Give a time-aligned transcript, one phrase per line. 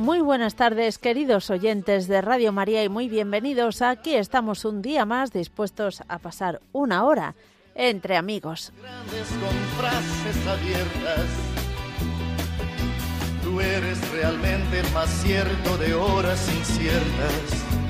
[0.00, 3.82] Muy buenas tardes, queridos oyentes de Radio María, y muy bienvenidos.
[3.82, 7.34] Aquí estamos un día más dispuestos a pasar una hora
[7.74, 8.72] entre amigos.
[8.80, 11.26] Grandes con frases abiertas.
[13.44, 17.89] Tú eres realmente más cierto de horas inciertas.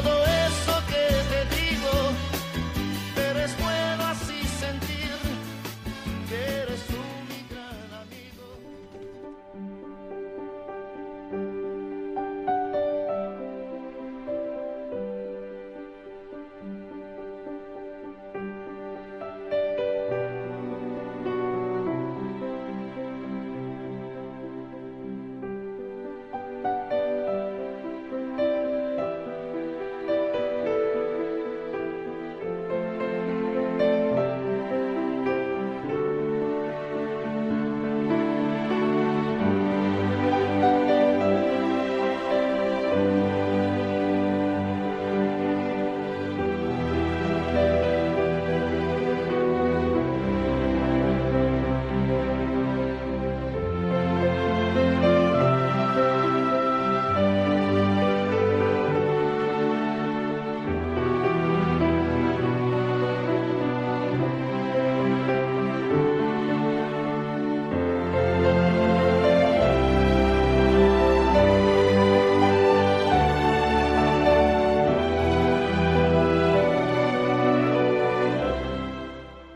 [0.00, 1.92] todo eso que te digo,
[3.14, 3.81] pero es bueno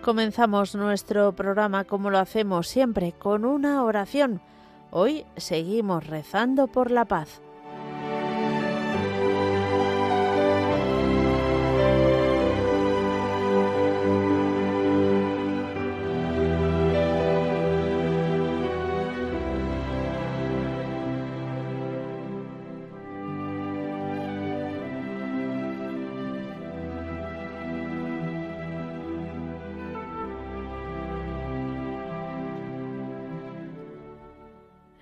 [0.07, 4.41] Comenzamos nuestro programa como lo hacemos siempre, con una oración.
[4.93, 7.41] Hoy seguimos rezando por la paz.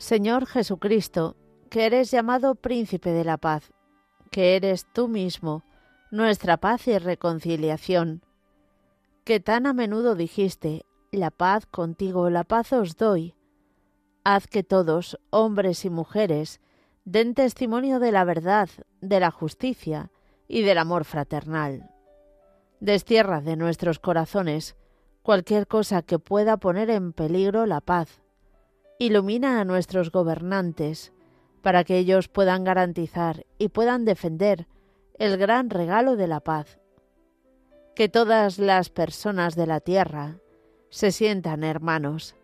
[0.04, 1.34] Señor Jesucristo,
[1.70, 3.72] que eres llamado Príncipe de la Paz,
[4.30, 5.64] que eres tú mismo,
[6.10, 8.22] nuestra paz y reconciliación,
[9.24, 13.34] que tan a menudo dijiste, la paz contigo, la paz os doy.
[14.24, 16.60] Haz que todos, hombres y mujeres,
[17.06, 18.68] den testimonio de la verdad,
[19.00, 20.10] de la justicia
[20.46, 21.88] y del amor fraternal.
[22.78, 24.76] Destierra de nuestros corazones
[25.22, 28.20] cualquier cosa que pueda poner en peligro la paz
[28.98, 31.12] Ilumina a nuestros gobernantes
[31.62, 34.68] para que ellos puedan garantizar y puedan defender
[35.18, 36.78] el gran regalo de la paz.
[37.96, 40.36] Que todas las personas de la tierra
[40.90, 42.36] se sientan hermanos.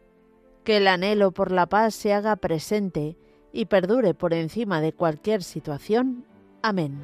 [0.65, 3.17] Que el anhelo por la paz se haga presente
[3.53, 6.25] y perdure por encima de cualquier situación.
[6.63, 6.99] Amén.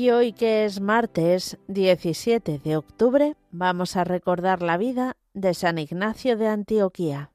[0.00, 5.76] Y hoy que es martes 17 de octubre, vamos a recordar la vida de San
[5.76, 7.32] Ignacio de Antioquía.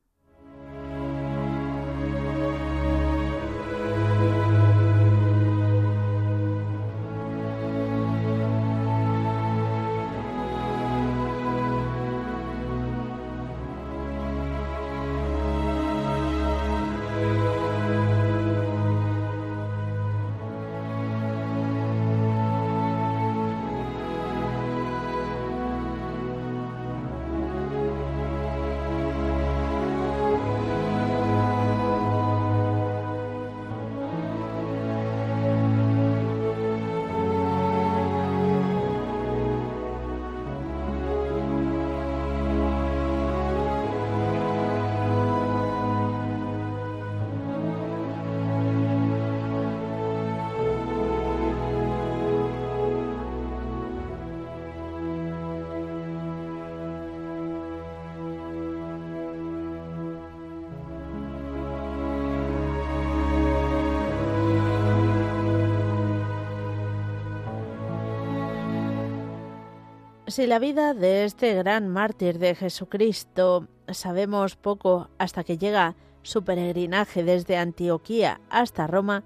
[70.36, 76.44] Si la vida de este gran mártir de Jesucristo sabemos poco hasta que llega su
[76.44, 79.24] peregrinaje desde Antioquía hasta Roma,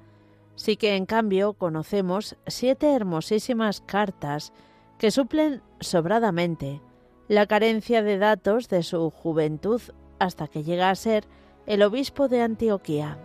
[0.53, 4.53] sí que en cambio conocemos siete hermosísimas cartas
[4.99, 6.79] que suplen sobradamente
[7.27, 9.81] la carencia de datos de su juventud
[10.19, 11.25] hasta que llega a ser
[11.65, 13.17] el obispo de Antioquía.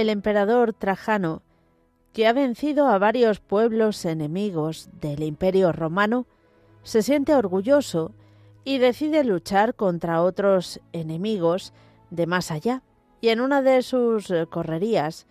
[0.00, 1.42] El emperador Trajano,
[2.12, 6.26] que ha vencido a varios pueblos enemigos del imperio romano,
[6.82, 8.12] se siente orgulloso
[8.64, 11.72] y decide luchar contra otros enemigos
[12.10, 12.82] de más allá,
[13.20, 15.26] y en una de sus correrías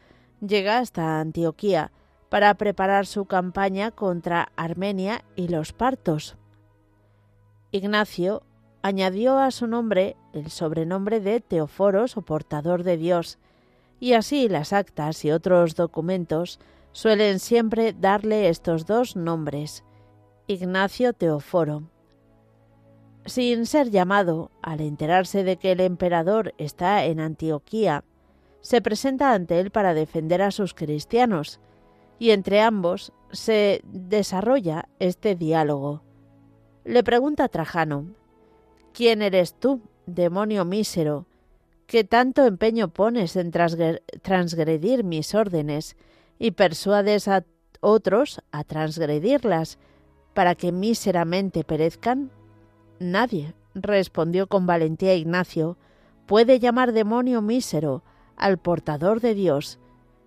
[0.45, 1.91] llega hasta Antioquía
[2.29, 6.37] para preparar su campaña contra Armenia y los partos.
[7.71, 8.43] Ignacio
[8.81, 13.39] añadió a su nombre el sobrenombre de Teoforos o portador de Dios,
[13.99, 16.59] y así las actas y otros documentos
[16.91, 19.83] suelen siempre darle estos dos nombres,
[20.47, 21.83] Ignacio Teoforo.
[23.25, 28.03] Sin ser llamado, al enterarse de que el emperador está en Antioquía,
[28.61, 31.59] se presenta ante él para defender a sus cristianos,
[32.17, 36.03] y entre ambos se desarrolla este diálogo.
[36.83, 38.15] Le pregunta Trajano,
[38.93, 41.25] ¿Quién eres tú, demonio mísero,
[41.89, 45.97] que tanto empeño pones en transgredir mis órdenes
[46.37, 47.45] y persuades a
[47.81, 49.79] otros a transgredirlas
[50.35, 52.29] para que míseramente perezcan?
[52.99, 55.77] Nadie, respondió con valentía Ignacio,
[56.27, 58.03] puede llamar demonio mísero
[58.35, 59.79] al portador de Dios,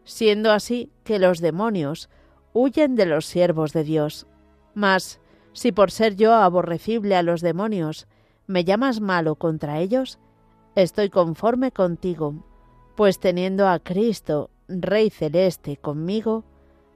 [0.02, 2.10] siendo así que los demonios
[2.52, 4.26] huyen de los siervos de Dios.
[4.74, 5.20] Mas,
[5.52, 8.08] si por ser yo aborrecible a los demonios,
[8.48, 10.18] me llamas malo contra ellos,
[10.74, 12.34] Estoy conforme contigo,
[12.96, 16.44] pues teniendo a Cristo, Rey celeste, conmigo,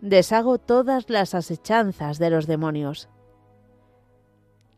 [0.00, 3.09] deshago todas las asechanzas de los demonios.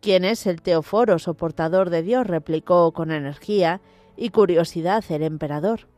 [0.00, 2.26] ¿Quién es el Teoforo, soportador de Dios?
[2.26, 3.80] replicó con energía
[4.16, 5.88] y curiosidad el emperador.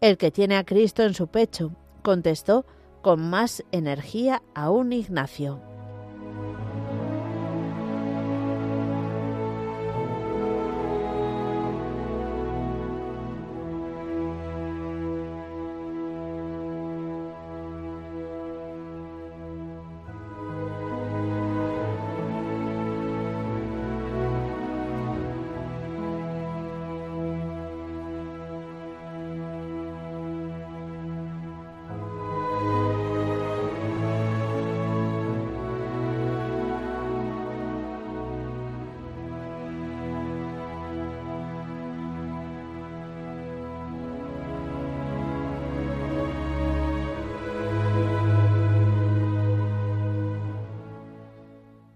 [0.00, 1.72] El que tiene a Cristo en su pecho,
[2.02, 2.64] contestó
[3.00, 5.67] con más energía aún Ignacio.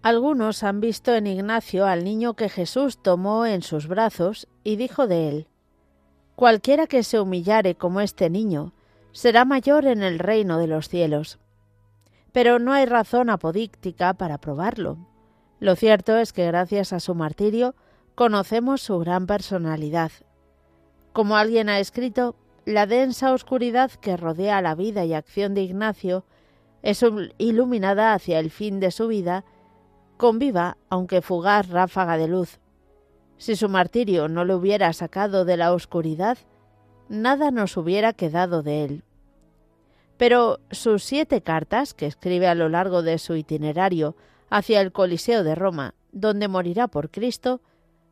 [0.02, 5.06] Algunos han visto en Ignacio al niño que Jesús tomó en sus brazos y dijo
[5.06, 5.47] de él,
[6.35, 8.73] Cualquiera que se humillare como este niño,
[9.12, 11.38] será mayor en el reino de los cielos.
[12.32, 14.99] Pero no hay razón apodíctica para probarlo.
[15.61, 17.76] Lo cierto es que gracias a su martirio
[18.16, 20.11] conocemos su gran personalidad.
[21.12, 26.25] Como alguien ha escrito, la densa oscuridad que rodea la vida y acción de Ignacio
[26.82, 27.04] es
[27.38, 29.44] iluminada hacia el fin de su vida
[30.23, 32.61] con viva, aunque fugaz ráfaga de luz.
[33.38, 36.38] Si su martirio no le hubiera sacado de la oscuridad,
[37.09, 39.05] nada nos hubiera quedado de él.
[40.19, 44.14] Pero sus siete cartas, que escribe a lo largo de su itinerario
[44.49, 47.61] hacia el Coliseo de Roma, donde morirá por Cristo,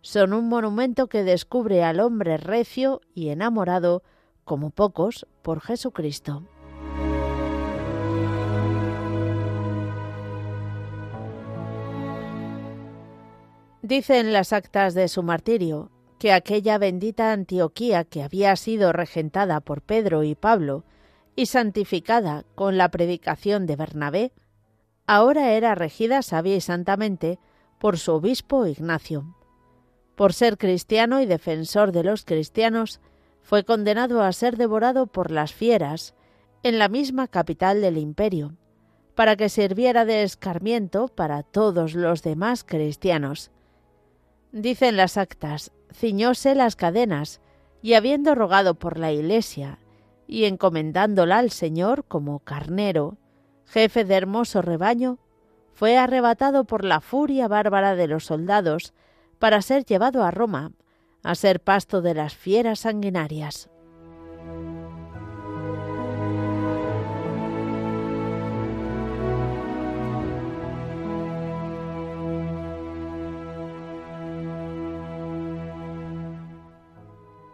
[0.01, 4.03] son un monumento que descubre al hombre recio y enamorado,
[4.43, 6.43] como pocos, por Jesucristo.
[13.91, 19.61] Dice en las actas de su martirio que aquella bendita Antioquía que había sido regentada
[19.61, 20.85] por Pedro y Pablo
[21.35, 24.33] y santificada con la predicación de Bernabé,
[25.09, 27.41] ahora era regida sabia y santamente
[27.81, 29.35] por su obispo Ignacio.
[30.15, 33.01] Por ser cristiano y defensor de los cristianos,
[33.43, 36.15] fue condenado a ser devorado por las fieras
[36.63, 38.55] en la misma capital del imperio,
[39.17, 43.51] para que sirviera de escarmiento para todos los demás cristianos.
[44.53, 47.41] Dicen las actas, ciñóse las cadenas,
[47.83, 49.79] y habiendo rogado por la Iglesia,
[50.27, 53.17] y encomendándola al Señor como carnero,
[53.65, 55.19] jefe de hermoso rebaño,
[55.73, 58.93] fue arrebatado por la furia bárbara de los soldados
[59.39, 60.73] para ser llevado a Roma,
[61.23, 63.71] a ser pasto de las fieras sanguinarias.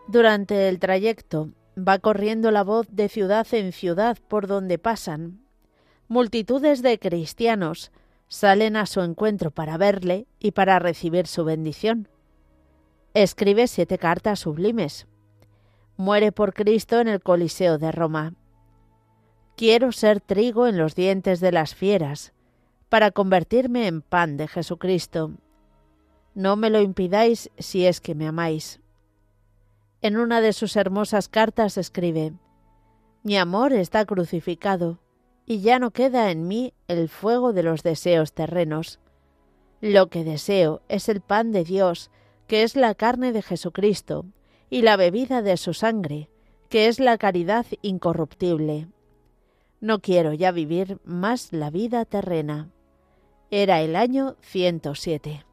[0.09, 5.41] Durante el trayecto va corriendo la voz de ciudad en ciudad por donde pasan.
[6.09, 7.91] Multitudes de cristianos
[8.29, 12.09] salen a su encuentro para verle y para recibir su bendición.
[13.15, 15.07] Escribe siete cartas sublimes.
[15.97, 18.35] Muere por Cristo en el Coliseo de Roma.
[19.57, 22.33] Quiero ser trigo en los dientes de las fieras,
[22.89, 25.33] para convertirme en pan de Jesucristo.
[26.35, 28.81] No me lo impidáis si es que me amáis.
[30.07, 32.33] En una de sus hermosas cartas escribe,
[33.25, 35.01] Mi amor está crucificado,
[35.47, 39.01] y ya no queda en mí el fuego de los deseos terrenos.
[39.81, 42.13] Lo que deseo es el pan de Dios,
[42.47, 44.27] que es la carne de Jesucristo,
[44.71, 46.31] y la bebida de su sangre,
[46.69, 48.87] que es la caridad incorruptible.
[49.81, 52.71] No quiero ya vivir más la vida terrena.
[53.51, 55.45] Era el año 107.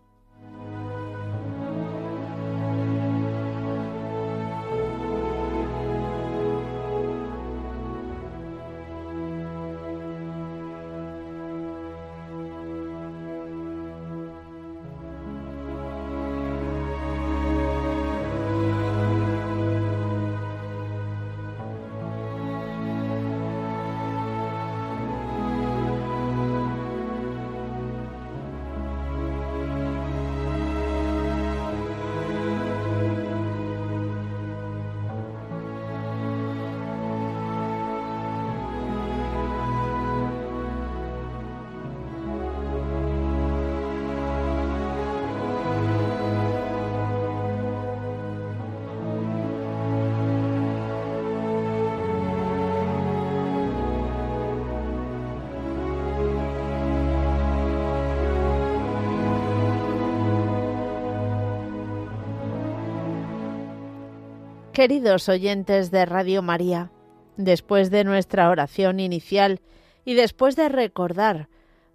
[64.74, 66.90] Queridos oyentes de Radio María,
[67.38, 69.62] después de nuestra oración inicial
[70.04, 71.48] y después de recordar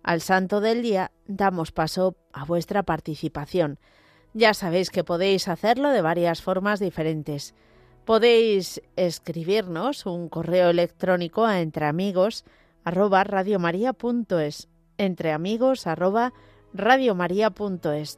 [0.05, 3.81] al Santo del Día, damos paso a vuestra participación.
[4.33, 7.53] Ya sabéis que podéis hacerlo de varias formas diferentes.
[8.05, 12.45] Podéis escribirnos un correo electrónico a entreamigos
[12.85, 13.25] arroba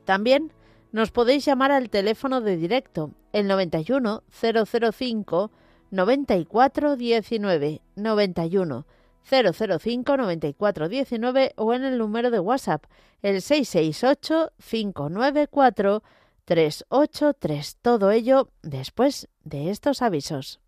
[0.05, 0.53] También
[0.93, 5.51] nos podéis llamar al teléfono de directo, el 91 005
[5.91, 8.87] 94 19 91
[9.23, 12.85] 005 94 19 o en el número de WhatsApp,
[13.23, 16.03] el 668 594
[16.45, 17.77] 383.
[17.81, 20.60] Todo ello después de estos avisos.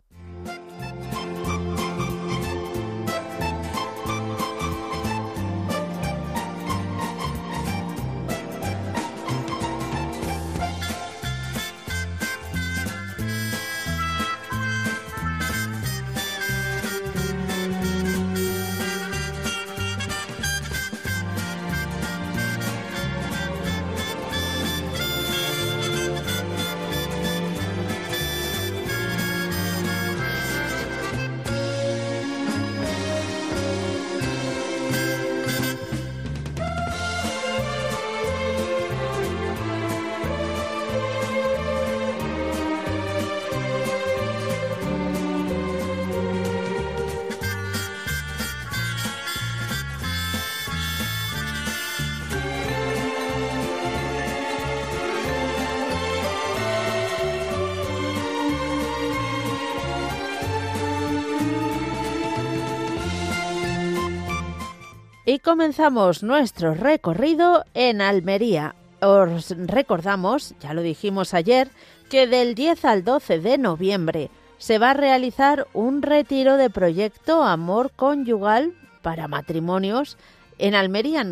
[65.33, 68.75] Y comenzamos nuestro recorrido en Almería.
[69.01, 71.69] Os recordamos, ya lo dijimos ayer,
[72.11, 77.41] que del 10 al 12 de noviembre se va a realizar un retiro de proyecto
[77.41, 80.19] Amor Conyugal para matrimonios
[80.59, 81.25] en Almería,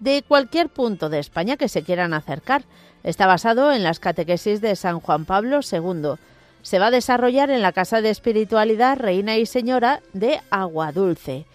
[0.00, 2.64] de cualquier punto de España que se quieran acercar.
[3.04, 6.16] Está basado en las catequesis de San Juan Pablo II.
[6.60, 11.46] Se va a desarrollar en la Casa de Espiritualidad Reina y Señora de Aguadulce.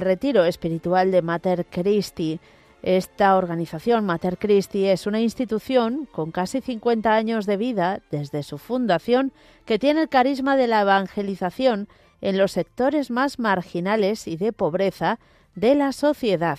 [0.00, 2.40] retiro espiritual de Mater Christi.
[2.82, 8.56] Esta organización, Mater Christi, es una institución con casi 50 años de vida desde su
[8.56, 9.30] fundación
[9.66, 11.86] que tiene el carisma de la evangelización
[12.22, 15.18] en los sectores más marginales y de pobreza
[15.54, 16.58] de la sociedad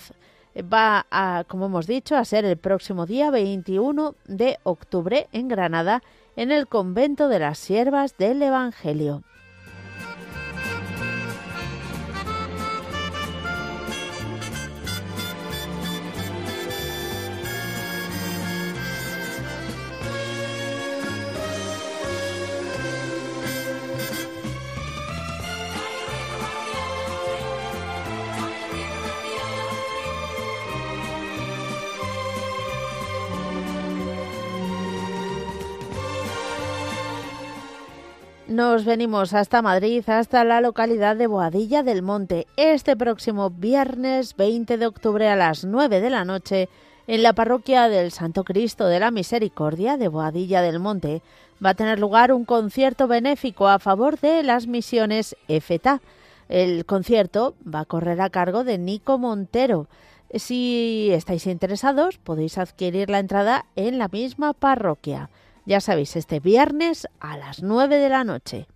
[0.60, 6.02] va a, como hemos dicho, a ser el próximo día 21 de octubre en Granada,
[6.36, 9.22] en el convento de las siervas del Evangelio.
[38.62, 44.78] Nos venimos hasta Madrid, hasta la localidad de Boadilla del Monte, este próximo viernes 20
[44.78, 46.68] de octubre a las 9 de la noche,
[47.08, 51.22] en la parroquia del Santo Cristo de la Misericordia de Boadilla del Monte,
[51.62, 56.00] va a tener lugar un concierto benéfico a favor de las misiones EFETA.
[56.48, 59.88] El concierto va a correr a cargo de Nico Montero.
[60.32, 65.30] Si estáis interesados, podéis adquirir la entrada en la misma parroquia.
[65.64, 68.66] Ya sabéis, este viernes a las 9 de la noche.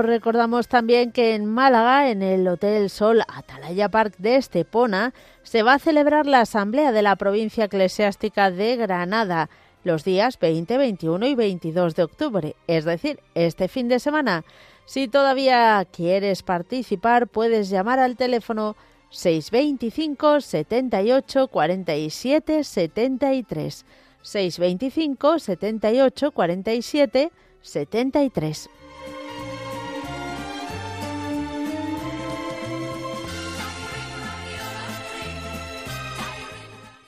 [0.00, 5.62] Os recordamos también que en Málaga, en el Hotel Sol Atalaya Park de Estepona, se
[5.62, 9.50] va a celebrar la Asamblea de la Provincia Eclesiástica de Granada
[9.84, 14.42] los días 20, 21 y 22 de octubre, es decir, este fin de semana.
[14.86, 18.76] Si todavía quieres participar, puedes llamar al teléfono
[19.10, 23.84] 625 78 47 73.
[24.22, 28.70] 625 78 47 73.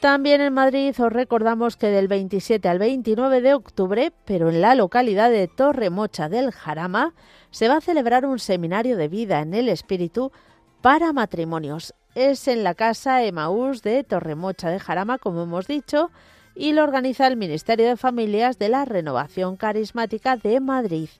[0.02, 4.74] También en Madrid os recordamos que del 27 al 29 de octubre, pero en la
[4.74, 7.14] localidad de Torremocha del Jarama,
[7.52, 10.32] se va a celebrar un seminario de vida en el espíritu
[10.80, 11.94] para matrimonios.
[12.16, 16.10] Es en la casa Emaús de Torremocha de Jarama, como hemos dicho,
[16.56, 21.10] y lo organiza el Ministerio de Familias de la Renovación Carismática de Madrid.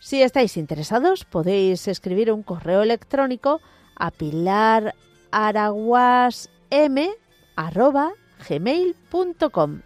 [0.00, 3.60] Si estáis interesados, podéis escribir un correo electrónico
[3.94, 4.10] a
[8.38, 9.82] pilararaguasm.gmail.com.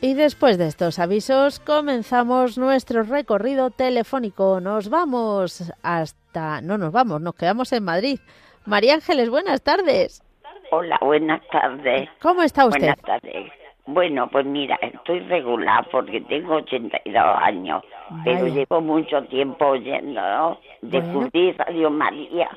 [0.00, 4.60] Y después de estos avisos comenzamos nuestro recorrido telefónico.
[4.60, 6.60] Nos vamos hasta...
[6.60, 8.20] No nos vamos, nos quedamos en Madrid.
[8.64, 10.22] María Ángeles, buenas tardes.
[10.70, 12.08] Hola, buenas tardes.
[12.22, 12.78] ¿Cómo está usted?
[12.78, 13.52] Buenas tardes.
[13.86, 17.82] Bueno, pues mira, estoy regular porque tengo 82 años,
[18.22, 20.60] pero llevo mucho tiempo oyendo, ¿no?
[20.82, 22.50] Descubrí Radio María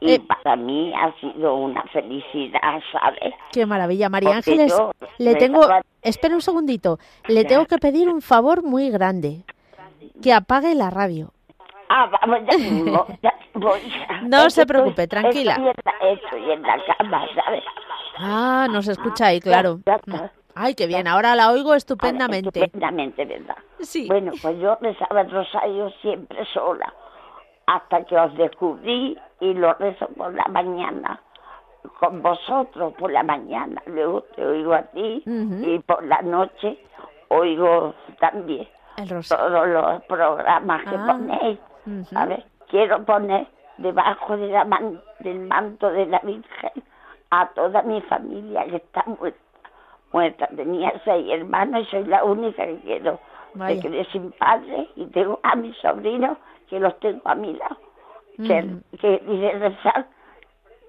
[0.00, 0.20] y Eh.
[0.42, 3.34] para mí ha sido una felicidad, ¿sabes?
[3.52, 4.74] Qué maravilla, María Porque Ángeles.
[5.18, 5.60] Le tengo...
[5.66, 6.98] daba- Espera un segundito.
[7.28, 9.42] Le tengo que pedir un favor muy grande.
[10.22, 11.32] Que apague la radio.
[11.88, 13.80] Ah, vamos, ya mismo, ya voy.
[14.22, 15.52] No Es se preocupe, estoy- tranquila.
[15.52, 17.64] Estoy en, la, estoy en la cama, ¿sabes?
[18.18, 19.78] Ah, nos escucha ahí, claro.
[19.86, 20.32] Ya, ya está.
[20.54, 21.06] Ay, qué bien.
[21.06, 22.48] Ahora la oigo estupendamente.
[22.60, 23.56] Estupendamente, ¿verdad?
[23.80, 24.06] Sí.
[24.08, 26.92] Bueno, pues yo rezaba el rosario siempre sola,
[27.66, 31.20] hasta que os descubrí y lo rezo por la mañana,
[32.00, 36.78] con vosotros por la mañana, luego te oigo a ti y por la noche
[37.28, 38.66] oigo también
[39.36, 41.06] todos los programas que Ah.
[41.06, 41.58] ponéis.
[42.26, 43.46] Ver, quiero poner
[43.78, 46.82] debajo de la man- del manto de la Virgen
[47.30, 49.38] a toda mi familia que está muerta.
[50.12, 53.18] Muerta, tenía seis hermanos y soy la única que quiero.
[53.54, 57.76] Me quedé sin padre y tengo a mis sobrinos que los tengo a mi lado.
[58.36, 58.82] Que, Ujú.
[59.00, 60.06] que dice rezar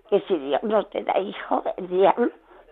[0.10, 2.30] que si Dios no te da hijos, el diablo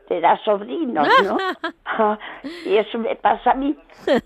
[0.07, 1.38] te da sobrinos, ¿no?
[1.88, 2.17] Ah,
[2.65, 3.77] y eso me pasa a mí.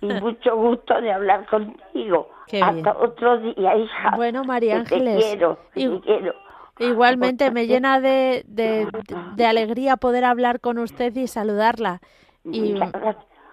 [0.02, 2.30] Y mucho gusto de hablar contigo.
[2.48, 2.96] Qué Hasta bien.
[2.96, 4.14] otro día, hija.
[4.16, 6.34] Bueno, María que Ángeles, Te quiero, que te quiero.
[6.80, 8.88] Igualmente me llena de, de,
[9.36, 12.00] de alegría poder hablar con usted y saludarla.
[12.46, 12.80] Y.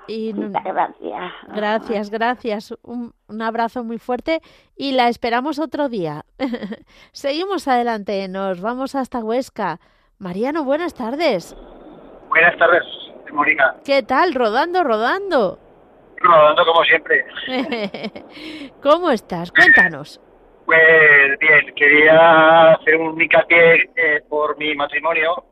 [0.08, 1.32] y Muchas gracias.
[1.48, 2.74] gracias, gracias.
[2.82, 4.40] Un, un abrazo muy fuerte
[4.76, 6.24] y la esperamos otro día.
[7.12, 9.80] Seguimos adelante, nos vamos hasta Huesca.
[10.18, 11.56] Mariano, buenas tardes.
[12.28, 12.82] Buenas tardes,
[13.32, 13.76] Morina.
[13.84, 14.34] ¿Qué tal?
[14.34, 15.58] Rodando, rodando.
[16.18, 17.24] Rodando como siempre.
[18.82, 19.52] ¿Cómo estás?
[19.52, 20.20] Cuéntanos.
[20.64, 25.44] Pues bien, quería hacer un hincapié eh, por mi matrimonio,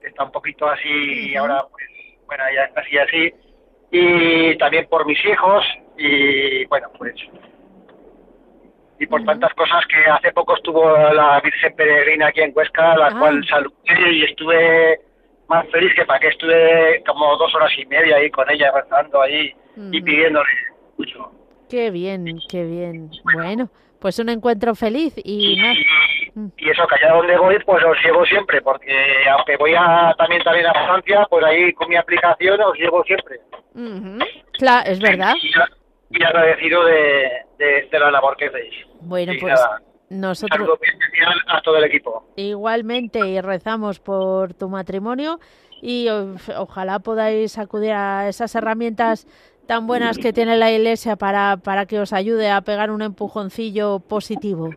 [0.00, 1.86] está un poquito así ahora, pues,
[2.26, 3.34] bueno, ya está así así,
[3.92, 5.64] y también por mis hijos,
[5.98, 7.14] y bueno, pues,
[8.98, 13.06] y por tantas cosas que hace poco estuvo la Virgen Peregrina aquí en Huesca, la
[13.08, 13.16] Ah.
[13.18, 15.00] cual saludé y estuve
[15.48, 19.20] más feliz que para que estuve como dos horas y media ahí con ella rezando
[19.20, 19.52] ahí
[19.90, 20.48] y pidiéndole
[20.96, 21.30] mucho.
[21.68, 23.10] Qué bien, qué bien.
[23.34, 25.56] Bueno, pues un encuentro feliz y.
[26.34, 26.48] Mm.
[26.56, 28.94] y eso que allá donde voy pues os llevo siempre porque
[29.30, 33.38] aunque voy a también también a Francia pues ahí con mi aplicación os llevo siempre
[34.52, 35.34] Claro, es verdad.
[35.42, 39.80] y, y agradecido de, de, de la labor que hacéis Bueno, Y pues nada,
[40.10, 45.38] un nosotros saludo muy especial a todo el equipo igualmente y rezamos por tu matrimonio
[45.80, 49.26] y o- ojalá podáis acudir a esas herramientas
[49.66, 54.00] tan buenas que tiene la Iglesia para, para que os ayude a pegar un empujoncillo
[54.00, 54.70] positivo.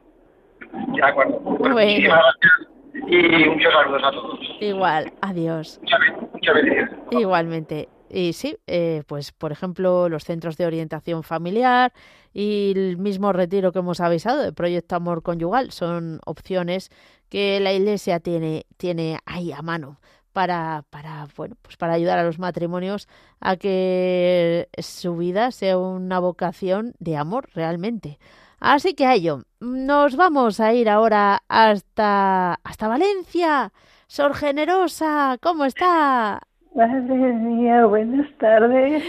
[0.71, 1.91] de acuerdo Pues Bueno.
[1.91, 2.69] muchísimas gracias
[3.07, 5.79] y muchos saludos a todos Igual, adiós.
[5.81, 5.99] muchas,
[6.31, 7.89] muchas bendiciones Igualmente.
[8.09, 11.93] Y sí, eh, pues por ejemplo, los centros de orientación familiar
[12.33, 16.91] y el mismo retiro que hemos avisado de Proyecto Amor Conyugal son opciones
[17.29, 19.99] que la Iglesia tiene, tiene ahí a mano
[20.33, 23.07] para, para, bueno, pues para ayudar a los matrimonios
[23.39, 28.19] a que su vida sea una vocación de amor realmente.
[28.59, 33.71] Así que a ello, nos vamos a ir ahora hasta, hasta Valencia.
[34.07, 36.41] Sor Generosa, ¿cómo está?
[36.75, 39.03] Madre mía, buenas tardes.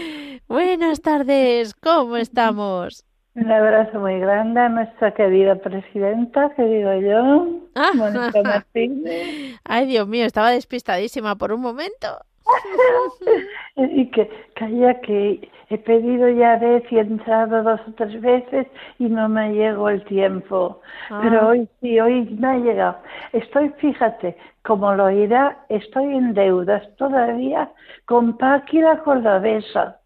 [0.47, 3.03] Buenas tardes, ¿cómo estamos?
[3.35, 7.91] Un abrazo muy grande a nuestra querida presidenta, que digo yo, Ah.
[7.93, 12.07] Mónica Martínez, Ay, Dios mío, estaba despistadísima por un momento.
[13.75, 18.67] y que calla que he pedido ya vez y he entrado dos o tres veces
[18.99, 20.81] y no me llegó el tiempo.
[21.09, 21.19] Ah.
[21.23, 22.97] Pero hoy sí, hoy me ha llegado.
[23.33, 27.71] Estoy, fíjate, como lo irá, estoy en deudas todavía
[28.05, 29.99] con Paqui la cordobesa.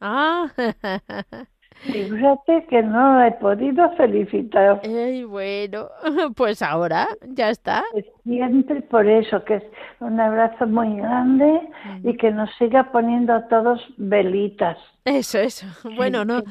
[0.00, 0.48] Ah,
[1.82, 4.80] Fíjate que no he podido felicitar.
[5.28, 5.88] bueno,
[6.36, 7.82] pues ahora ya está.
[8.24, 9.62] Siempre por eso, que es
[10.00, 11.60] un abrazo muy grande
[12.04, 14.76] y que nos siga poniendo a todos velitas.
[15.04, 15.66] Eso, eso.
[15.96, 16.42] Bueno, no,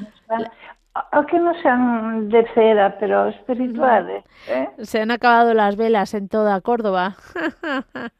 [1.11, 4.23] Aunque no sean de cera, pero espirituales.
[4.47, 4.67] ¿eh?
[4.79, 7.15] se han acabado las velas en toda Córdoba.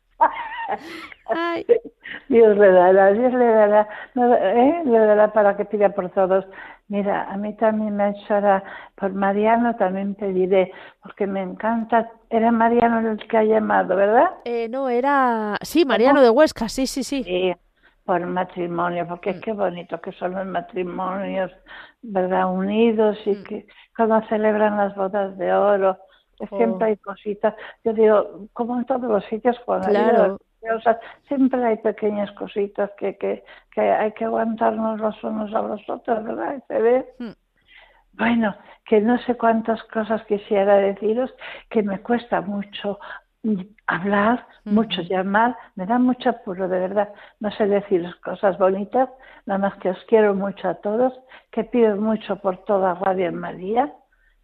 [1.27, 1.65] Ay,
[2.27, 4.81] Dios le dará, Dios le dará, ¿eh?
[4.85, 6.45] le dará para que pida por todos.
[6.89, 8.63] Mira, a mí también me ha hecho ahora,
[8.95, 10.71] por Mariano también pediré,
[11.03, 12.11] porque me encanta.
[12.31, 14.31] Era Mariano el que ha llamado, ¿verdad?
[14.43, 15.55] eh, no, era...
[15.61, 17.23] Sí, Mariano de Huesca, sí, sí, sí.
[17.23, 17.53] Sí,
[18.05, 19.39] por matrimonio, porque Mm.
[19.41, 21.51] qué bonito que son los matrimonios,
[22.01, 22.51] ¿verdad?
[22.51, 23.43] Unidos y Mm.
[23.43, 25.95] que cuando celebran las bodas de oro,
[26.39, 26.89] que siempre Oh.
[26.89, 27.53] hay cositas.
[27.83, 30.37] Yo digo, como en todos los sitios, cuando Claro.
[30.61, 35.89] Religiosas, siempre hay pequeñas cositas que, que, que hay que aguantarnos los unos a los
[35.89, 36.63] otros, ¿verdad?
[36.67, 37.05] Se ve.
[37.19, 37.31] Mm.
[38.13, 41.33] Bueno, que no sé cuántas cosas quisiera deciros,
[41.69, 42.99] que me cuesta mucho
[43.87, 47.13] hablar, mucho llamar, me da mucho apuro, de verdad.
[47.39, 49.09] No sé deciros cosas bonitas,
[49.45, 51.13] nada más que os quiero mucho a todos,
[51.51, 53.93] que pido mucho por toda Radio María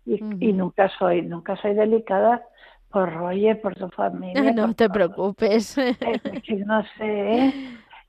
[0.06, 2.41] y, y nunca soy, nunca soy delicada
[2.95, 4.53] por Roger, por tu familia.
[4.53, 4.93] No por te todo.
[4.93, 5.77] preocupes.
[5.77, 7.03] Eh, que no sé,
[7.39, 7.55] ¿eh?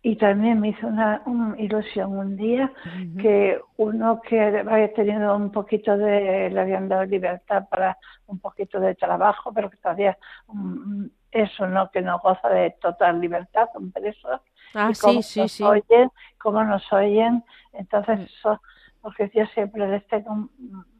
[0.02, 2.72] Y también me hizo una, una ilusión un día
[3.20, 8.78] que uno que había tenido un poquito de, le habían dado libertad para un poquito
[8.78, 13.90] de trabajo, pero que todavía mm, eso no, que no goza de total libertad, son
[13.90, 14.40] presos.
[14.74, 15.64] Ah, y cómo sí, sí, nos sí.
[15.64, 17.42] oyen, cómo nos oyen.
[17.72, 18.22] Entonces Mm.
[18.22, 18.62] eso,
[19.00, 20.48] porque yo siempre les tengo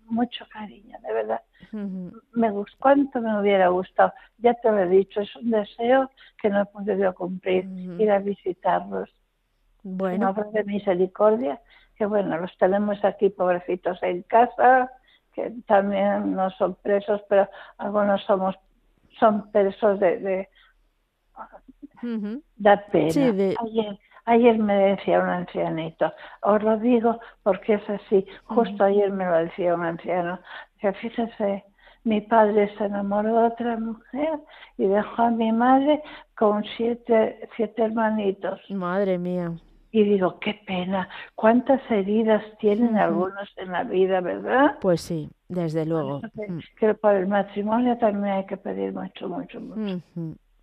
[0.09, 1.41] mucho cariño, de verdad
[2.35, 4.13] me gustó, cuánto me hubiera gustado.
[4.39, 7.65] Ya te lo he dicho, es un deseo que no he podido cumplir,
[7.99, 9.11] ir a visitarlos.
[9.83, 11.61] Bueno, Una obra de misericordia,
[11.97, 14.91] que bueno, los tenemos aquí pobrecitos en casa,
[15.33, 18.55] que también no son presos, pero algunos somos
[19.19, 20.49] son presos de, de
[22.03, 22.43] ujú.
[22.57, 23.11] da pena.
[23.13, 26.13] Sí, de- Ayer, ayer me decía un ancianito,
[26.43, 30.39] os lo digo porque es así, justo ayer me lo decía un anciano,
[30.79, 31.65] que fíjese,
[32.05, 34.39] mi padre se enamoró de otra mujer
[34.79, 36.03] y dejó a mi madre
[36.37, 38.61] con siete, siete hermanitos.
[38.71, 39.53] madre mía.
[39.93, 44.77] Y digo, qué pena, cuántas heridas tienen algunos en la vida, ¿verdad?
[44.81, 46.21] Pues sí, desde luego.
[46.21, 46.61] Que, Mm.
[46.79, 50.03] que por el matrimonio también hay que pedir mucho, mucho, mucho.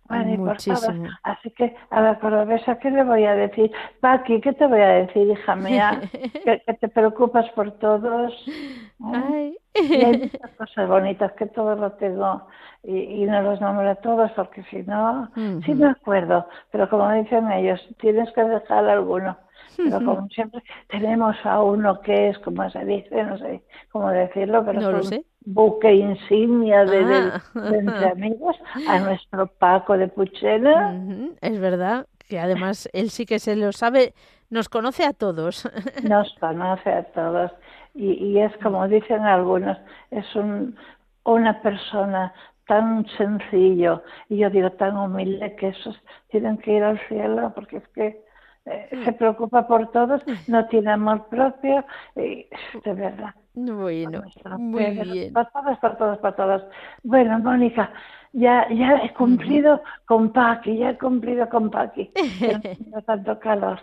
[0.08, 0.38] Todas.
[0.38, 1.08] Muchísimo.
[1.22, 3.70] Así que a la cordobesa, ¿qué le voy a decir?
[4.00, 6.00] Paqui, ¿qué te voy a decir, hija mía?
[6.44, 8.32] que, que te preocupas por todos.
[8.48, 8.92] ¿eh?
[9.00, 9.56] Ay.
[9.92, 12.46] Y hay muchas cosas bonitas que todos lo tengo
[12.82, 15.74] y, y no los nombro a todos porque si no, sí Ujú.
[15.74, 19.36] me acuerdo, pero como dicen ellos, tienes que dejar alguno.
[19.76, 24.64] Pero como siempre, tenemos a uno que es, como se dice, no sé cómo decirlo,
[24.64, 25.24] pero No lo sé.
[25.44, 27.42] Buque insignia de, Ah.
[27.54, 28.56] de entre amigos,
[28.88, 30.98] a nuestro Paco de Puchena.
[31.40, 34.14] Es verdad que además él sí que se lo sabe,
[34.50, 35.68] nos conoce a todos.
[36.02, 37.50] nos conoce a todos
[37.94, 39.76] y, y es como dicen algunos,
[40.10, 40.76] es un,
[41.24, 42.32] una persona
[42.66, 45.94] tan sencillo y yo digo tan humilde que esos
[46.30, 48.23] tienen que ir al cielo porque es que
[48.66, 51.84] eh, se preocupa por todos, no tiene amor propio
[52.16, 52.46] y
[52.84, 53.34] de verdad.
[53.54, 54.22] Bueno,
[54.58, 55.32] muy bien.
[55.32, 56.62] Para todos, para todos, para todos.
[57.02, 57.92] Bueno, Mónica,
[58.32, 62.10] ya, ya he cumplido con Paqui, ya he cumplido con Paqui.
[62.90, 63.78] No tanto calor.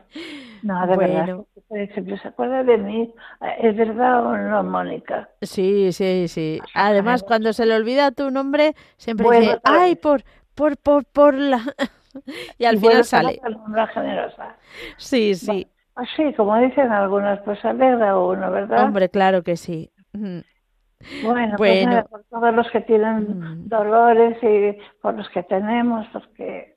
[0.63, 1.46] No, de Bueno.
[1.70, 1.88] verdad.
[1.94, 3.13] Siempre se acuerda de mí.
[3.60, 5.30] ¿Es verdad o no, Mónica?
[5.41, 6.60] Sí, sí, sí.
[6.76, 10.00] Además, cuando se le olvida tu nombre, siempre dice, otra ay, vez".
[10.02, 11.62] por, por, por, por la...
[12.58, 13.39] y al Y final sale.
[13.43, 14.56] a la palabra generosa.
[14.97, 15.67] Sí, sí.
[15.93, 18.86] Pues sí, como dicen algunos, pues alegra uno, ¿verdad?
[18.86, 19.91] Hombre, claro que sí.
[20.13, 21.91] Bueno, pues Bueno.
[21.91, 26.76] nada, por todos los que tienen dolores y por los que tenemos, porque.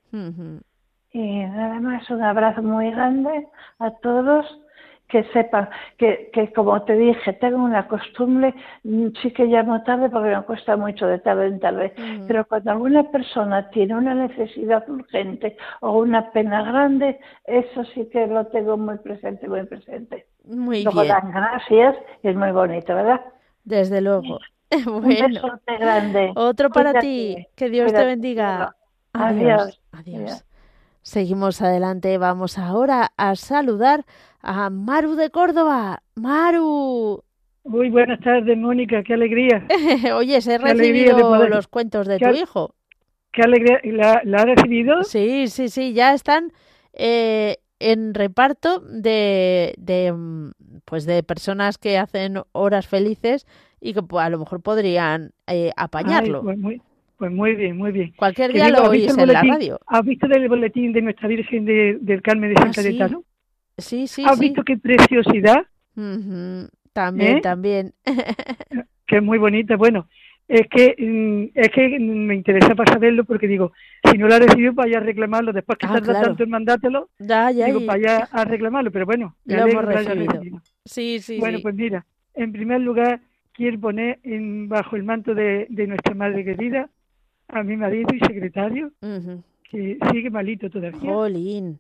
[1.12, 3.46] Y nada más, un abrazo muy grande
[3.78, 4.46] a todos
[5.08, 10.08] que sepan que, que, como te dije, tengo una costumbre, mm, sí que llamo tarde
[10.10, 11.94] porque me cuesta mucho de tarde en tarde,
[12.26, 18.26] pero cuando alguna persona tiene una necesidad urgente o una pena grande, eso sí que
[18.26, 20.26] lo tengo muy presente, muy presente.
[20.44, 21.06] Muy Luego bien.
[21.06, 23.20] dan gracias y es muy bonito, ¿verdad?
[23.64, 24.40] Desde luego.
[24.86, 26.34] Un Bueno, besote grande.
[26.34, 27.48] otro para Cuídate, ti.
[27.56, 28.68] Que Dios te bendiga.
[28.68, 28.74] cielo.
[29.12, 29.52] Adiós.
[29.52, 29.80] Adiós.
[29.92, 30.32] Adiós.
[30.32, 30.44] Adiós.
[31.02, 32.18] Seguimos adelante.
[32.18, 34.04] Vamos ahora a saludar
[34.44, 36.02] a Maru de Córdoba.
[36.14, 37.22] Maru.
[37.64, 39.66] Muy buenas tardes, Mónica, qué alegría.
[40.14, 42.74] Oye, se he recibido poder- los cuentos de qué tu hijo.
[43.32, 43.80] Qué alegría.
[43.84, 45.02] ¿La, la ha recibido?
[45.04, 46.52] Sí, sí, sí, ya están
[46.92, 50.14] eh, en reparto de, de,
[50.84, 53.46] pues de personas que hacen horas felices
[53.80, 56.38] y que pues, a lo mejor podrían eh, apañarlo.
[56.40, 56.82] Ay, pues, muy,
[57.16, 58.12] pues muy bien, muy bien.
[58.16, 59.80] Cualquier día digo, lo ¿has visto oís en la radio.
[59.86, 62.98] ¿Has visto el boletín de Nuestra Virgen de- del Carmen de San Ah, sí.
[63.78, 64.46] Sí, sí, ¿Has sí.
[64.46, 65.66] visto qué preciosidad?
[66.92, 67.40] También, ¿Eh?
[67.40, 67.94] también.
[69.06, 69.76] Que es muy bonita.
[69.76, 70.08] Bueno,
[70.48, 73.72] es que mm, es que me interesa para saberlo porque digo,
[74.10, 75.52] si no lo ha recibido, vaya a reclamarlo.
[75.52, 76.26] Después que Ah, tarda claro.
[76.28, 78.90] tanto en mandártelo, Ya, ya, digo, y- vaya a reclamarlo.
[78.90, 80.62] Pero bueno, Lo hemos recibido.
[80.86, 81.62] Sí, sí, Bueno, sí.
[81.62, 83.20] pues mira, en primer lugar
[83.52, 86.88] quiero poner en, bajo el manto de, de nuestra madre querida
[87.48, 88.90] a mi marido y secretario,
[89.70, 90.98] que sigue malito todavía.
[91.12, 91.78] Jolín.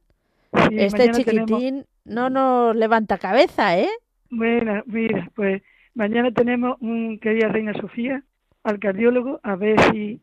[0.68, 3.88] Sí, Este tenemos- chiquitín no nos levanta cabeza, ¿eh?
[4.30, 5.62] bueno, mira, pues
[5.94, 8.22] mañana tenemos un querida reina Sofía
[8.62, 10.20] al cardiólogo a ver si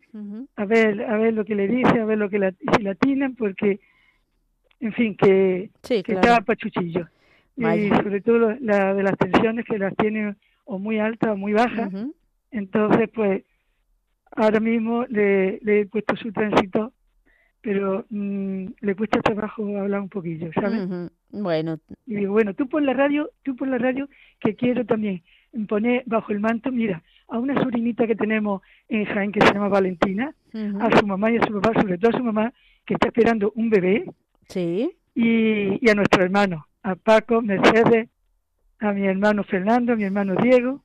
[0.56, 2.92] a ver a ver lo que le dice, a ver lo que la, si la
[2.92, 3.80] atinan, porque
[4.80, 6.20] en fin que, Sí, que claro.
[6.22, 7.08] está pachuchillo
[7.56, 7.98] y Vaya.
[7.98, 11.92] sobre todo la de las tensiones que las tiene o muy altas o muy bajas.
[12.50, 13.44] Entonces, pues,
[14.36, 16.94] ahora mismo le, le he puesto su tránsito,
[17.62, 20.88] pero mm, le cuesta trabajo hablar un poquillo, ¿sabes?
[21.30, 25.24] Bueno, Y digo, bueno, tú por la radio, tú por la radio, que quiero también
[25.68, 29.70] poner bajo el manto, mira, a una sobrinita que tenemos en Jaén que se llama
[29.70, 30.34] Valentina,
[30.82, 32.54] a su mamá y a su papá, sobre todo a su mamá,
[32.86, 34.06] que está esperando un bebé,
[34.48, 34.92] sí.
[35.16, 38.10] y, y a nuestro hermano, a Paco, Mercedes,
[38.80, 40.84] a mi hermano Fernando, a mi hermano Diego,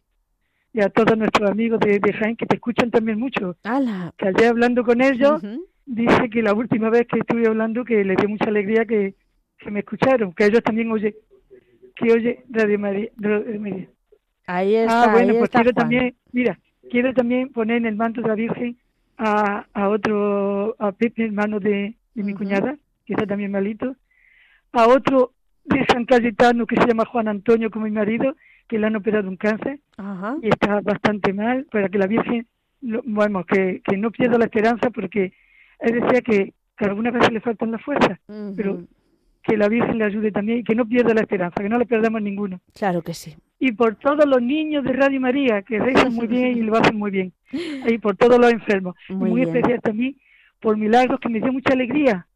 [0.72, 3.56] y a todos nuestros amigos de, de Jaén que te escuchan también mucho.
[3.64, 4.12] ¡Hala!
[4.18, 5.66] Que ayer hablando con ellos, Ujú.
[5.86, 9.14] Dice que la última vez que estuve hablando que les dio mucha alegría que,
[9.58, 11.14] que me escucharon, que ellos también oye,
[11.94, 13.08] que oye Radio María.
[13.16, 13.88] Radio María.
[14.46, 15.82] Ahí está, Ah, bueno, ahí pues está quiero Juan.
[15.84, 16.58] también, mira,
[16.90, 18.76] quiero también poner en el manto de la Virgen
[19.18, 23.96] a, a otro, a Pepe, hermano de, de mi cuñada, que está también malito,
[24.72, 25.32] a otro
[25.64, 28.36] de San Cayetano que se llama Juan Antonio, como mi marido,
[28.68, 29.80] que le han operado un cáncer
[30.42, 32.46] y está bastante mal, para que la Virgen,
[32.82, 35.32] lo- bueno, que, que no pierda la esperanza, porque
[35.80, 38.18] él decía que, que algunas veces le faltan las fuerzas,
[38.56, 38.82] pero
[39.42, 41.86] que la Virgen le ayude también y que no pierda la esperanza, que no le
[41.86, 42.60] perdamos ninguno.
[42.74, 43.34] Claro que sí.
[43.60, 46.96] y por todos los niños de Radio María que rezan muy bien y lo hacen
[46.98, 47.32] muy bien.
[47.86, 48.96] Y por todos los enfermos.
[49.08, 50.16] Muy muy especial también
[50.60, 52.26] por milagros que me dio mucha alegría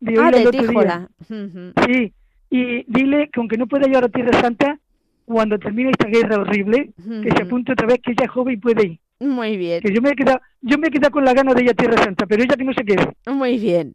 [0.00, 1.08] de Ah, de otro día.
[1.28, 1.72] Ujú.
[1.86, 2.12] sí
[2.50, 4.78] y dile que aunque no pueda ahora a Tierra Santa
[5.24, 6.90] cuando termine esta guerra horrible
[7.22, 9.92] que se apunte otra vez que ella es joven y puede ir Muy bien, que
[9.94, 12.02] yo me he quedado yo me he quedado con la gana de ir a Tierra
[12.02, 13.92] Santa pero ella que no se quede muy bien.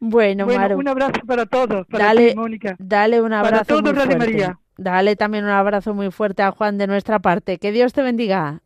[0.00, 2.30] Bueno, bueno Maru, un abrazo para todos para Dale.
[2.30, 4.32] ti Mónica dale un abrazo todos, muy Radio fuerte.
[4.32, 4.58] María.
[4.78, 7.58] Dale también un abrazo muy fuerte a Juan de nuestra parte.
[7.58, 8.62] Que Dios te bendiga.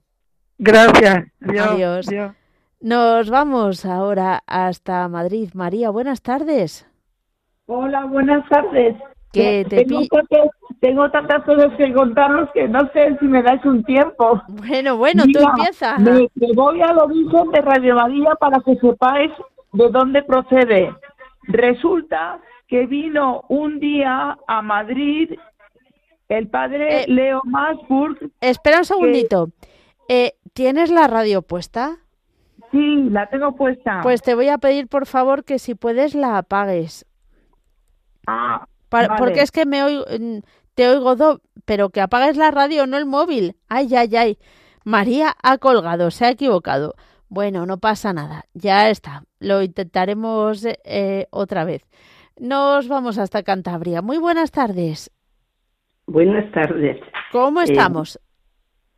[0.58, 2.08] gracias adiós, Adiós.
[2.08, 2.32] adiós.
[2.80, 5.50] Nos vamos ahora hasta Madrid.
[5.54, 6.86] María, buenas tardes.
[7.66, 8.94] Hola, buenas tardes.
[9.32, 10.48] Que te tengo, tantas,
[10.80, 14.42] tengo tantas cosas que contaros que no sé si me dais un tiempo.
[14.48, 15.98] Bueno, bueno, tú Mira, empieza.
[15.98, 19.32] Me, me voy al origen de Radio María para que sepáis
[19.72, 20.94] de dónde procede.
[21.44, 25.30] Resulta que vino un día a Madrid
[26.28, 28.30] el padre Eh, Leo Masburg.
[28.40, 29.48] Espera un segundito.
[30.08, 31.98] Eh, ¿Tienes la radio puesta?
[32.70, 34.00] Sí, la tengo puesta.
[34.02, 37.06] Pues te voy a pedir, por favor, que si puedes la apagues.
[38.26, 38.66] Ah,
[39.08, 39.18] Vale.
[39.18, 40.04] Porque es que me oigo,
[40.74, 43.56] te oigo do, pero que apagues la radio, no el móvil.
[43.68, 44.38] Ay, ay, ay.
[44.84, 46.94] María ha colgado, se ha equivocado.
[47.28, 49.24] Bueno, no pasa nada, ya está.
[49.40, 51.82] Lo intentaremos eh, otra vez.
[52.38, 54.02] Nos vamos hasta Cantabria.
[54.02, 55.10] Muy buenas tardes.
[56.06, 57.00] Buenas tardes.
[57.30, 58.18] ¿Cómo Eh, estamos?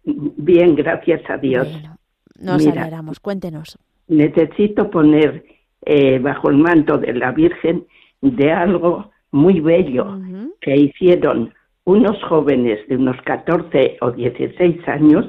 [0.05, 1.70] Bien, gracias a Dios.
[1.70, 1.97] Bueno,
[2.38, 2.82] nos Mira.
[2.82, 3.20] alegramos.
[3.20, 3.78] Cuéntenos.
[4.09, 5.45] Necesito poner
[5.82, 7.86] eh, bajo el manto de la Virgen
[8.20, 10.16] de algo muy bello
[10.61, 11.53] que hicieron
[11.85, 15.26] unos jóvenes de unos 14 o 16 años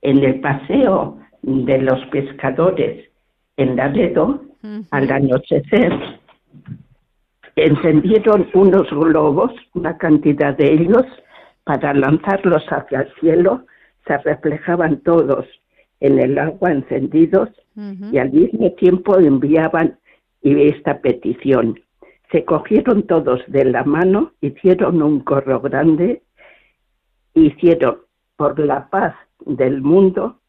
[0.00, 3.10] en el paseo de los pescadores
[3.58, 4.86] en Laredo Ujú.
[4.90, 5.92] al anochecer.
[7.56, 11.04] encendieron unos globos, una cantidad de ellos,
[11.64, 13.66] para lanzarlos hacia el cielo,
[14.06, 15.46] se reflejaban todos
[16.00, 17.50] en el agua encendidos
[18.12, 19.98] y al mismo tiempo enviaban
[20.42, 21.78] esta petición.
[22.30, 26.22] Se cogieron todos de la mano, hicieron un corro grande,
[27.34, 27.98] hicieron
[28.36, 29.14] por la paz
[29.44, 30.40] del mundo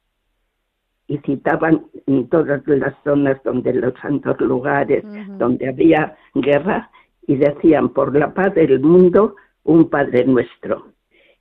[1.07, 5.03] y citaban en todas las zonas donde los santos lugares,
[5.37, 6.89] donde había guerra,
[7.27, 10.87] y decían por la paz del mundo un Padre nuestro.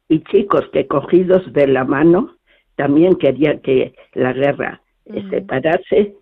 [0.09, 2.37] Y chicos que cogidos de la mano
[2.77, 4.83] también querían que la guerra
[5.31, 6.17] se parase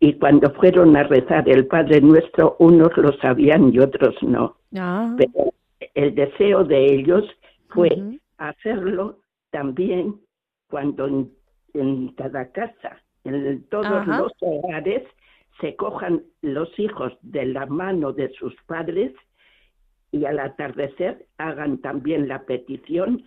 [0.00, 4.56] y cuando fueron a rezar el Padre Nuestro, unos lo sabían y otros no.
[4.76, 5.14] Ah.
[5.16, 5.52] Pero
[5.94, 7.24] el deseo de ellos
[7.68, 7.90] fue
[8.38, 9.18] hacerlo
[9.50, 10.20] también
[10.70, 11.06] cuando
[11.74, 15.02] en, cada casa, en todos los hogares,
[15.60, 19.12] se cojan los hijos de la mano de sus padres
[20.12, 23.24] y al atardecer hagan también la petición,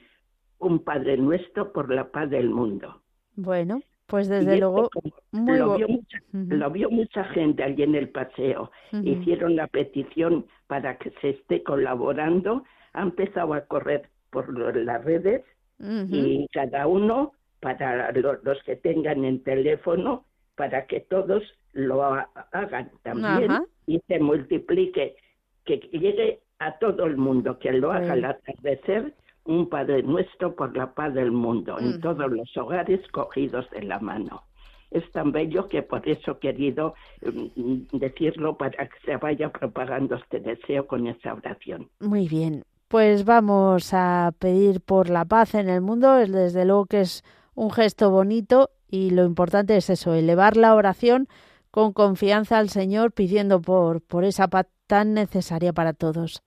[0.60, 3.02] un Padre Nuestro por la paz del mundo.
[3.36, 4.90] Bueno, pues desde luego
[5.32, 8.70] lo, vio mucha, lo, vio mucha, gente allí en el paseo.
[8.92, 12.66] Hicieron la petición para que se esté colaborando.
[12.92, 15.44] Ha empezado a correr por las redes
[15.80, 17.32] y cada uno,
[17.62, 23.50] para los, que tengan en teléfono, para que todos lo hagan también
[23.88, 25.16] y se multiplique,
[25.64, 29.14] que llegue a todo el mundo, que lo haga al atardecer
[29.46, 34.00] un Padre nuestro por la paz del mundo, en todos los hogares cogidos de la
[34.00, 34.44] mano.
[34.92, 40.16] Es tan bello que por eso he querido mm, decirlo para que se vaya propagando
[40.16, 41.90] este deseo con esa oración.
[42.00, 47.02] Muy bien, pues vamos a pedir por la paz en el mundo, desde luego que
[47.02, 47.24] es
[47.56, 51.28] un gesto bonito y lo importante es eso, elevar la oración
[51.72, 56.44] con confianza al Señor pidiendo por, por esa paz tan necesaria para todos.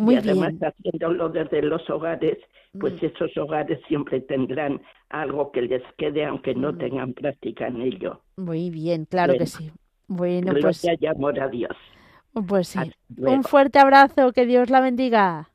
[0.00, 2.38] Muy y además haciéndolo desde los hogares,
[2.78, 3.06] pues mm.
[3.06, 4.80] esos hogares siempre tendrán
[5.10, 6.78] algo que les quede aunque no mm.
[6.78, 8.22] tengan práctica en ello.
[8.36, 9.70] Muy bien, claro que sí.
[10.08, 11.76] Bueno, pues y amor a Dios.
[12.48, 12.78] Pues sí.
[13.18, 15.50] Un fuerte abrazo, que Dios la bendiga.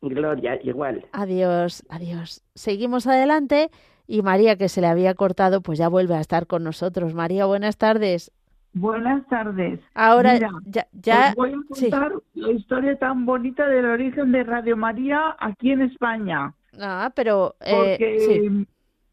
[0.00, 1.04] Gloria, igual.
[1.12, 2.42] Adiós, adiós.
[2.54, 3.70] Seguimos adelante
[4.06, 7.12] y María, que se le había cortado, pues ya vuelve a estar con nosotros.
[7.12, 8.32] María, buenas tardes.
[8.72, 9.80] Buenas tardes.
[9.94, 15.36] Ahora ya, ya voy a contar la historia tan bonita del origen de Radio María
[15.40, 16.54] aquí en España.
[16.80, 18.66] Ah, pero eh, Porque,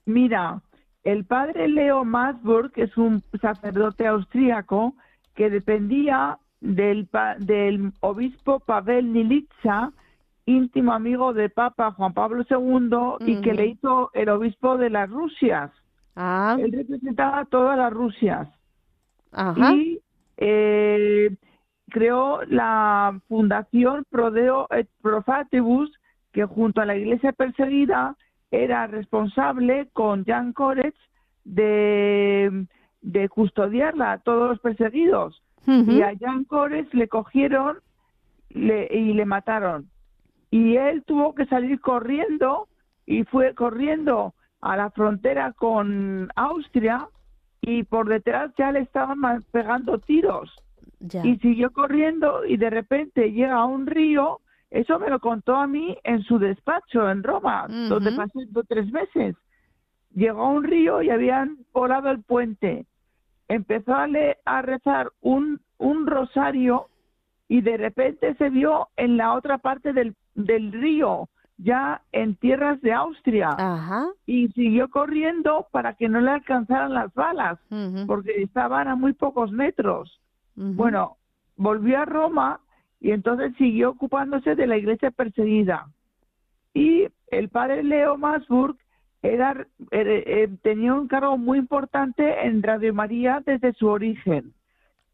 [0.05, 0.61] mira,
[1.03, 4.93] el padre Leo Masburg es un sacerdote austríaco
[5.33, 9.91] que dependía del, del obispo Pavel Nilitsa,
[10.45, 15.09] íntimo amigo del Papa Juan Pablo II y que le hizo el obispo de las
[15.09, 15.71] Rusias.
[16.15, 16.57] Ah.
[16.59, 18.47] Él representaba a todas las Rusias
[19.57, 19.99] y
[20.37, 21.35] eh,
[21.89, 25.91] creó la fundación Prodeo et Profatibus,
[26.31, 28.15] que junto a la iglesia perseguida
[28.51, 30.97] era responsable con Jan Koretz
[31.43, 32.67] de,
[33.01, 35.41] de custodiarla a todos los perseguidos.
[35.65, 37.79] Y a Jan Koretz le cogieron
[38.49, 39.89] y le mataron.
[40.49, 42.69] Y él tuvo que salir corriendo
[43.05, 47.09] y fue corriendo a la frontera con Austria
[47.67, 49.19] y por detrás ya le estaban
[49.51, 50.49] pegando tiros.
[51.01, 54.39] Y siguió corriendo y de repente llega a un río,
[54.71, 58.39] eso me lo contó a mí en su despacho en Roma, donde pasé
[58.69, 59.35] tres meses.
[60.15, 62.85] Llegó a un río y habían volado el puente.
[63.49, 64.07] Empezó a,
[64.45, 66.87] a rezar un, un rosario
[67.49, 71.27] y de repente se vio en la otra parte del, del río
[71.57, 73.55] ya en tierras de Austria.
[74.25, 77.59] Y siguió corriendo para que no le alcanzaran las balas
[78.05, 80.19] porque estaban a muy pocos metros.
[80.55, 81.17] Bueno,
[81.55, 82.59] volvió a Roma
[82.99, 85.87] y entonces siguió ocupándose de la iglesia perseguida.
[86.73, 88.77] Y el padre Leo Masburg
[89.21, 94.53] era, eh, tenía un cargo muy importante en Radio María desde su origen.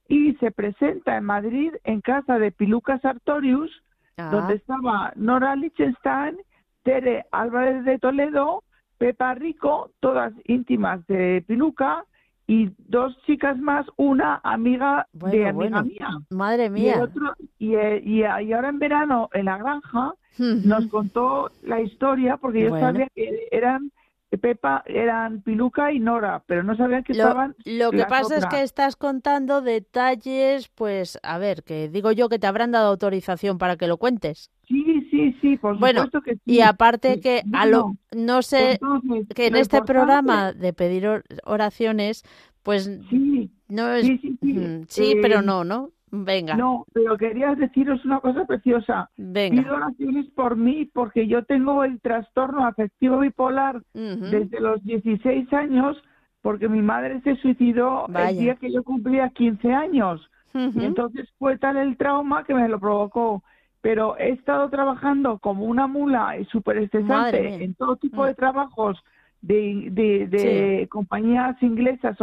[0.09, 3.71] Y se presenta en Madrid en casa de Piluca Sartorius
[4.17, 6.37] donde estaba Nora Lichtenstein,
[6.83, 8.63] Tere Álvarez de Toledo,
[8.97, 12.05] Pepa Rico, todas íntimas de Piluca,
[12.45, 16.09] y dos chicas más, una amiga de amiga mía.
[16.29, 17.09] Madre mía.
[17.57, 22.77] Y, eh, y, ahora en verano, en la granja, nos contó la historia, porque yo
[22.77, 23.91] sabía que eran
[24.37, 27.55] Pepa eran Piluca y Nora, pero no sabían que estaban.
[27.65, 32.39] Lo que pasa es que estás contando detalles, pues, a ver, que digo yo que
[32.39, 34.51] te habrán dado autorización para que lo cuentes.
[34.67, 36.41] Sí, sí, sí, por bueno, supuesto que sí.
[36.45, 38.79] Y aparte que a lo, no sé,
[39.35, 42.23] que en este programa de pedir oraciones,
[42.63, 44.05] pues sí, no es.
[44.05, 44.85] Sí, sí, sí.
[44.87, 45.91] sí pero no, ¿no?
[46.15, 46.55] Venga.
[46.55, 49.09] No, pero quería deciros una cosa preciosa.
[49.17, 49.63] Venga.
[49.63, 55.97] Pido oraciones por mí porque yo tengo el trastorno afectivo bipolar desde los 16 años
[56.43, 60.29] porque mi madre se suicidó el día que yo cumplía 15 años.
[60.53, 63.43] Y entonces fue tal el trauma que me lo provocó.
[63.81, 68.35] Pero he estado trabajando como una mula y súper estresante en todo tipo de mm.
[68.35, 69.03] trabajos
[69.41, 69.89] de,
[70.29, 72.17] de, compañías inglesas,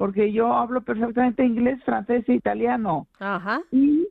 [0.00, 3.06] porque yo hablo perfectamente inglés, francés e italiano.
[3.18, 3.60] Ajá.
[3.70, 4.08] Y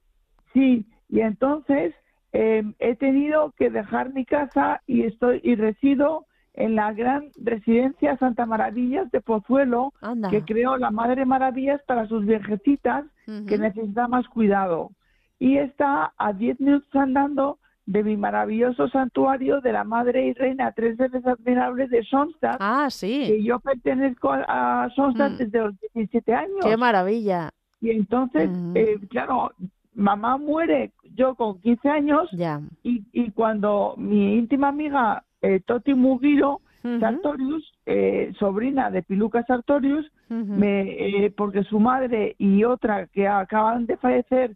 [0.54, 1.96] sí, y entonces
[2.32, 8.18] em, he tenido que dejar mi casa y estoy y resido en la gran residencia
[8.18, 9.92] Santa Maravillas de Pozuelo,
[10.30, 13.06] que creó la Madre Maravillas para sus viejecitas
[13.48, 14.92] que necesitan más cuidado.
[15.40, 17.58] Y está a 10 minutos andando
[17.90, 22.58] de mi maravilloso santuario de la Madre y Reina Tres veces admirable de Sonstadt.
[22.60, 23.26] Ah, sí.
[23.26, 25.38] Que yo pertenezco a Sonstadt mm.
[25.38, 26.60] desde los 17 años.
[26.62, 27.50] ¡Qué maravilla!
[27.82, 28.78] Y entonces, mm.
[28.78, 29.52] eh, claro,
[29.96, 32.62] mamá muere yo con 15 años ya.
[32.84, 36.62] Y, y cuando mi íntima amiga eh, Toti Mugiro
[37.00, 43.86] Sartorius, eh, sobrina de Piluca Sartorius, me, eh, porque su madre y otra que acaban
[43.86, 44.56] de fallecer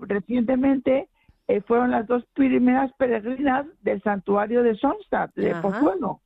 [0.00, 1.08] recientemente
[1.66, 6.20] fueron las dos primeras peregrinas del santuario de Sonstadt, de Pozuelo.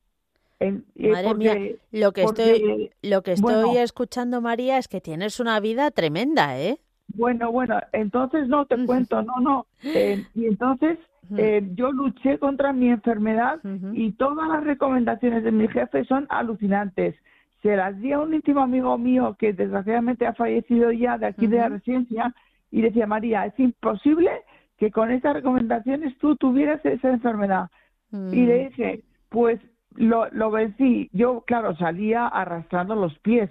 [0.59, 1.55] Madre mía,
[1.91, 6.79] lo que estoy, lo que estoy escuchando, María, es que tienes una vida tremenda, ¿eh?
[7.15, 9.65] Bueno, bueno, entonces no te cuento, no, no.
[9.81, 10.99] y entonces
[11.37, 13.59] eh, yo luché contra mi enfermedad
[13.93, 17.15] y todas las recomendaciones de mi jefe son alucinantes.
[17.61, 21.47] Se las di a un íntimo amigo mío que desgraciadamente ha fallecido ya de aquí
[21.47, 22.33] de la residencia
[22.71, 24.29] y decía, María, es imposible
[24.79, 27.69] que con estas recomendaciones tú tuvieras esa enfermedad.
[28.11, 28.69] Y le mm.
[28.69, 29.59] dije, pues
[29.95, 31.09] lo, lo vencí.
[31.11, 33.49] Yo, claro, salía arrastrando los pies.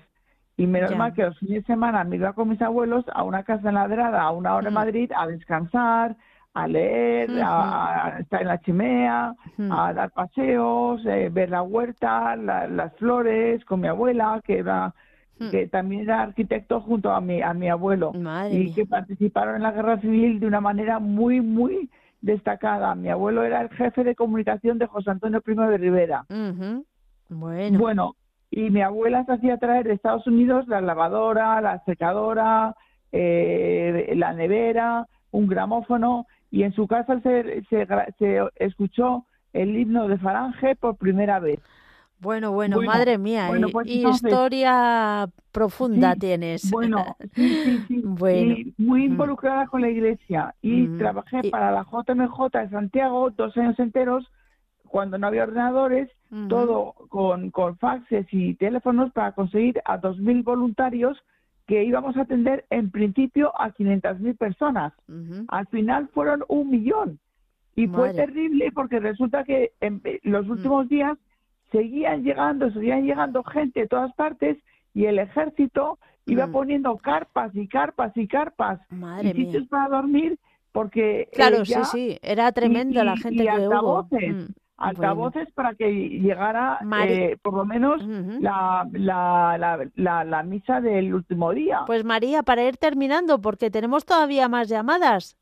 [0.57, 3.45] Y menos mal que los fines de semana me iba con mis abuelos a una
[3.45, 6.17] casa enladrada a una hora en Madrid a descansar,
[6.53, 9.35] a leer, a, estar en la chimea,
[9.71, 14.93] a dar paseos, eh, ver la huerta, las flores con mi abuela, que era
[15.51, 18.13] que también era arquitecto junto a mi a mi abuelo
[18.51, 22.95] y que participaron en la guerra civil de una manera muy muy destacada.
[22.95, 26.25] Mi abuelo era el jefe de comunicación de José Antonio Primo de Rivera.
[27.29, 27.79] Bueno.
[27.79, 28.17] Bueno,
[28.51, 32.75] y mi abuela se hacía traer de Estados Unidos la lavadora, la secadora,
[33.13, 37.87] eh, la nevera, un gramófono y en su casa se, se,
[38.57, 41.61] escuchó el himno de Falange por primera vez.
[42.21, 46.71] Bueno, bueno, madre mía, y, pues historia profunda tienes.
[46.71, 48.03] Bueno, sí, sí, sí.
[48.05, 48.57] bueno.
[48.77, 49.13] muy mm.
[49.13, 50.99] involucrada con la iglesia y mm.
[50.99, 54.27] trabajé para la JMJ de Santiago dos años enteros
[54.89, 56.09] cuando no había ordenadores,
[56.49, 61.19] todo con, con faxes y teléfonos para conseguir a 2.000 voluntarios
[61.67, 64.93] que íbamos a atender en principio a 500.000 personas.
[65.49, 67.19] Al final fueron un millón.
[67.77, 70.51] Y fue terrible porque resulta que en los mm.
[70.51, 71.17] últimos días
[71.71, 74.57] seguían llegando, seguían llegando gente de todas partes
[74.95, 76.53] y el ejército iba mm.
[76.53, 78.81] poniendo carpas y carpas y carpas
[79.23, 80.39] y sitios para dormir
[80.73, 84.07] porque claro sí sí era tremendo la gente que hubo
[84.79, 88.01] altavoces para que llegara eh, por lo menos
[88.41, 91.81] la, la, la, la, misa del último día.
[91.87, 95.37] Pues María, para ir terminando, porque tenemos todavía más llamadas.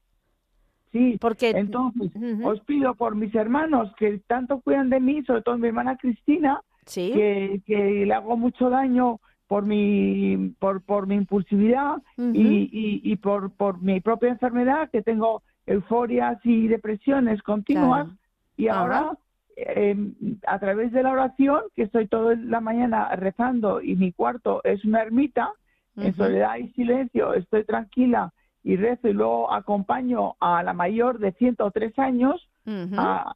[0.92, 2.10] Sí, porque entonces
[2.42, 6.60] os pido por mis hermanos que tanto cuidan de mí, sobre todo mi hermana Cristina,
[6.92, 13.50] que, que le hago mucho daño por mi por, por mi impulsividad y, y, por,
[13.50, 18.08] por mi propia enfermedad, que tengo euforias y depresiones continuas.
[18.56, 19.12] Y ahora
[19.58, 20.14] Em,
[20.46, 24.84] a través de la oración, que estoy toda la mañana rezando y mi cuarto es
[24.84, 25.50] una ermita,
[25.96, 28.34] en soledad y silencio, estoy tranquila
[28.66, 32.48] y rezo y luego acompaño a la mayor de 103 años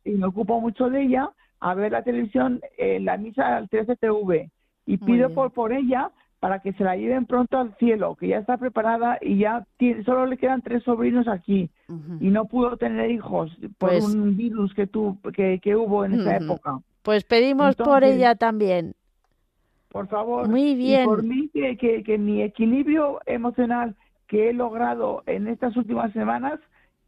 [0.05, 4.51] y me ocupo mucho de ella a ver la televisión en la misa al 13TV
[4.87, 6.11] y pido por, por ella
[6.41, 10.03] para que se la lleven pronto al cielo, que ya está preparada y ya tiene,
[10.03, 11.70] solo le quedan tres sobrinos aquí
[12.18, 16.14] y no pudo tener hijos por pues un virus que, tu, que, que hubo en
[16.14, 16.81] esa época.
[17.03, 18.95] Pues pedimos por ella también.
[19.91, 20.49] Por favor.
[20.49, 21.03] Muy bien.
[21.03, 23.95] Y por mí, que, que, que, mi equilibrio emocional
[24.31, 26.61] que he logrado en estas últimas semanas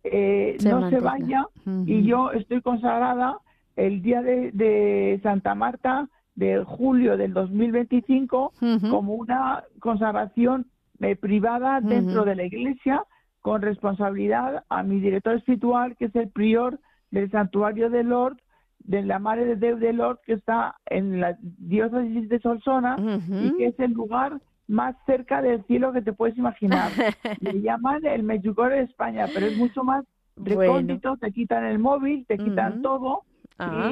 [0.02, 1.46] eh, no se vaya
[1.86, 3.38] y yo estoy consagrada
[3.76, 8.52] el día de, de Santa Marta de julio del 2025
[8.90, 10.66] como una consagración
[11.00, 13.04] eh, privada dentro de la iglesia
[13.40, 16.80] con responsabilidad a mi director espiritual que es el prior
[17.12, 18.38] del santuario de Lord
[18.80, 23.56] de la Madre de Dios de Lord que está en la diócesis de Solsona y
[23.56, 26.90] que es el lugar más cerca del cielo que te puedes imaginar.
[27.40, 30.04] Le llaman el Medjugorje de España, pero es mucho más
[30.36, 33.22] recóndito, te quitan el móvil, te quitan todo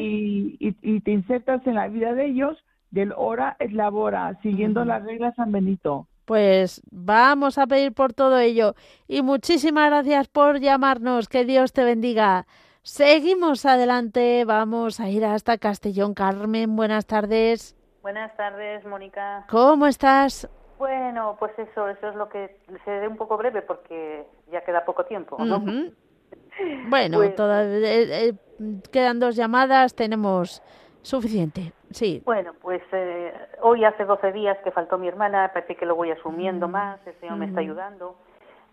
[0.01, 2.57] y, y, te insertas en la vida de ellos
[2.91, 6.09] del hora es labora, siguiendo las reglas San Benito.
[6.25, 8.75] Pues vamos a pedir por todo ello.
[9.09, 11.29] Y muchísimas gracias por llamarnos.
[11.29, 12.47] Que Dios te bendiga.
[12.83, 14.45] Seguimos adelante.
[14.45, 16.15] Vamos a ir hasta Castellón.
[16.15, 17.77] Carmen, buenas tardes.
[18.03, 19.45] Buenas tardes, Mónica.
[19.49, 20.49] ¿Cómo estás?
[20.81, 22.57] Bueno, pues eso, eso es lo que
[22.87, 25.63] seré un poco breve porque ya queda poco tiempo, ¿no?
[26.89, 28.35] Bueno, pues eh, eh,
[28.91, 30.63] quedan dos llamadas, tenemos
[31.03, 31.73] suficiente.
[31.91, 32.23] Sí.
[32.25, 36.13] Bueno, pues eh, hoy hace 12 días que faltó mi hermana, parece que lo voy
[36.13, 36.71] asumiendo mm.
[36.71, 37.65] más, el Señor me está mm.
[37.65, 38.17] ayudando.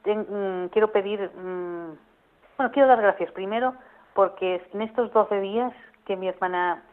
[0.06, 3.74] Mm, quiero pedir, bueno, quiero dar gracias primero
[4.14, 5.74] porque en estos 12 días
[6.06, 6.84] que mi hermana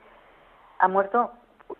[0.78, 1.30] ha muerto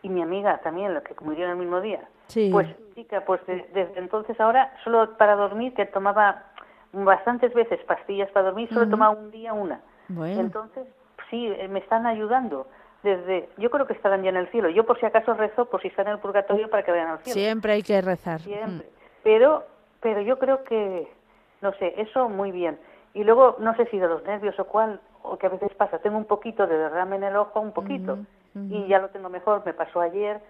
[0.03, 2.09] y mi amiga también, la que murió en el mismo día.
[2.29, 2.51] Sí.
[2.53, 6.45] Pues chica, pues desde entonces ahora solo para dormir que tomaba
[6.93, 9.81] bastantes veces pastillas para dormir, solo tomaba un día una.
[10.09, 10.41] Bueno.
[10.41, 10.87] Entonces,
[11.31, 12.67] sí, eh, me están ayudando
[13.03, 14.69] desde, yo creo que estarán ya en el cielo.
[14.71, 17.19] Yo por si acaso rezo por si están en el purgatorio para que vayan al
[17.19, 17.39] cielo.
[17.39, 18.41] Siempre hay que rezar.
[18.41, 18.89] Siempre.
[19.23, 19.65] Pero,
[20.01, 21.09] pero yo creo que,
[21.61, 22.79] no sé, eso muy bien.
[23.13, 25.99] Y luego, no sé si de los nervios o cuál, o que a veces pasa,
[25.99, 28.19] tengo un poquito de derrame en el ojo, un poquito,
[28.55, 30.41] y ya lo tengo mejor, me pasó ayer,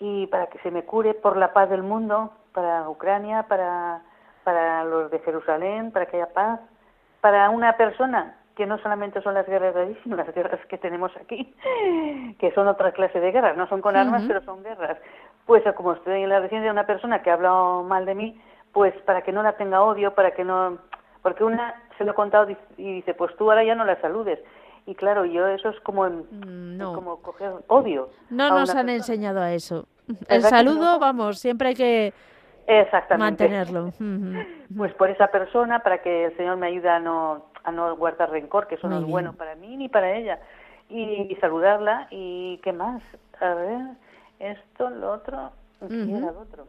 [0.00, 4.02] y para que se me cure por la paz del mundo, para Ucrania, para,
[4.42, 6.58] para los de Jerusalén, para que haya paz,
[7.20, 11.54] para una persona que no solamente son las guerras sino las guerras que tenemos aquí,
[12.38, 14.98] que son otra clase de guerras, no son con armas, pero son guerras.
[15.46, 18.40] Pues como estoy en la residencia de una persona que ha hablado mal de mí,
[18.72, 20.78] pues para que no la tenga odio, para que no...
[21.22, 22.48] Porque una se lo he contado
[22.78, 24.38] y dice, pues tú ahora ya no la saludes.
[24.86, 28.10] Y claro, yo eso es como, mm, como coger odio.
[28.30, 29.86] No nos han enseñado a eso.
[30.28, 32.12] El saludo, vamos, siempre hay que
[33.18, 33.92] mantenerlo.
[34.76, 38.30] Pues por esa persona, para que el Señor me ayude a no a no guardar
[38.30, 40.38] rencor, que eso no es bueno para mí ni para ella.
[40.88, 43.02] Y, saludarla y qué más.
[43.40, 43.80] A ver,
[44.38, 45.50] esto, lo otro,
[45.80, 46.66] lo otro?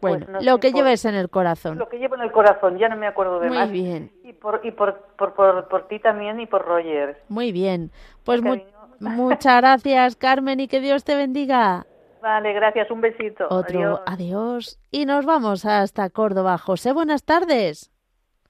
[0.00, 1.78] Pues bueno, lo que lleves en el corazón.
[1.78, 4.12] Lo que llevo en el corazón, ya no me acuerdo de Muy bien.
[4.22, 7.22] Y por y por, por, por, ti también y por Roger.
[7.28, 7.90] Muy bien.
[8.24, 8.40] Pues
[9.00, 11.86] muchas gracias, Carmen, y que Dios te bendiga.
[12.22, 13.46] Vale, gracias, un besito.
[13.50, 14.00] Otro, adiós.
[14.06, 14.80] adiós.
[14.90, 16.56] Y nos vamos hasta Córdoba.
[16.56, 17.90] José, buenas tardes.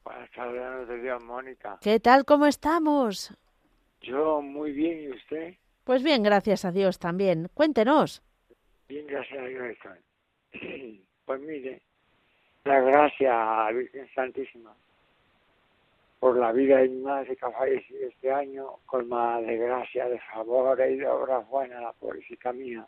[0.05, 1.79] Buenas tardes, Dios, Mónica.
[1.81, 2.25] ¿Qué tal?
[2.25, 3.37] ¿Cómo estamos?
[4.01, 5.55] Yo muy bien, ¿y usted?
[5.85, 7.49] Pues bien, gracias a Dios también.
[7.55, 8.22] Cuéntenos.
[8.89, 9.77] Bien, gracias a Dios
[11.27, 11.81] Pues mire,
[12.64, 14.72] la gracia a Virgen Santísima
[16.20, 20.18] por la vida de mi madre que ha fallecido este año, colmada de gracia, de
[20.33, 22.87] favores y de obras buenas, la pobrecita mía.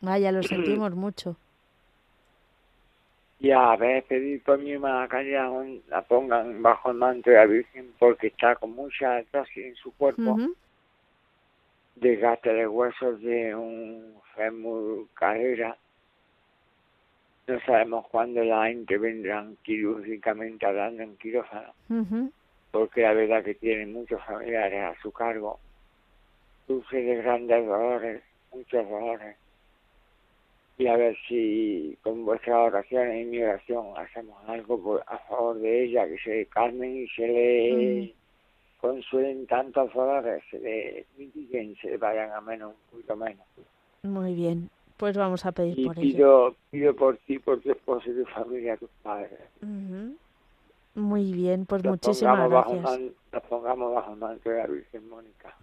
[0.00, 1.36] Vaya, lo sentimos mucho
[3.44, 5.22] y a ver pedir por mi hermana que
[5.88, 9.92] la pongan bajo el manto de la Virgen porque está con mucha atrocidad en su
[9.92, 10.38] cuerpo.
[11.96, 15.76] Desgaste de huesos de un fémur carrera.
[17.46, 21.72] No sabemos cuándo la intervendrán quirúrgicamente hablando en quirófano.
[22.70, 25.58] Porque la verdad que tiene muchos familiares a su cargo.
[26.66, 28.22] Sufre de grandes dolores,
[28.52, 29.36] muchos dolores
[30.76, 35.84] y a ver si con vuestra oración y mi oración hacemos algo a favor de
[35.84, 38.80] ella, que se calmen y se le mm.
[38.80, 43.46] consuelen tantos dolores, se le mitiguen, se le vayan a menos, un poquito menos.
[44.02, 46.56] Muy bien, pues vamos a pedir por pido, ello.
[46.70, 49.40] Pido por ti, por tu esposo y tu familia, tus padres.
[50.94, 53.00] Muy bien, pues muchísimas gracias.
[53.32, 55.54] Nos pongamos bajo manto de la Virgen Mónica.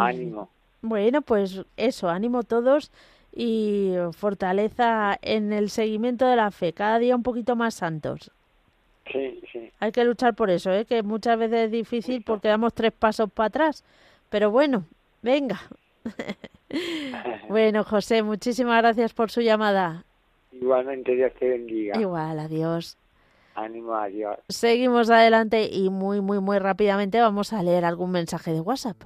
[0.00, 0.48] ánimo.
[0.82, 2.90] Bueno, pues eso, ánimo todos
[3.32, 8.30] y fortaleza en el seguimiento de la fe, cada día un poquito más santos.
[9.10, 9.70] Sí, sí.
[9.80, 10.84] Hay que luchar por eso, ¿eh?
[10.84, 13.84] que muchas veces es difícil porque damos tres pasos para atrás,
[14.30, 14.84] pero bueno,
[15.22, 15.60] venga.
[17.48, 20.04] bueno, José, muchísimas gracias por su llamada.
[20.52, 22.00] Igualmente, Dios te bendiga.
[22.00, 22.96] Igual, adiós.
[23.54, 24.38] Ánimo, adiós.
[24.48, 28.96] Seguimos adelante y muy, muy, muy rápidamente vamos a leer algún mensaje de WhatsApp.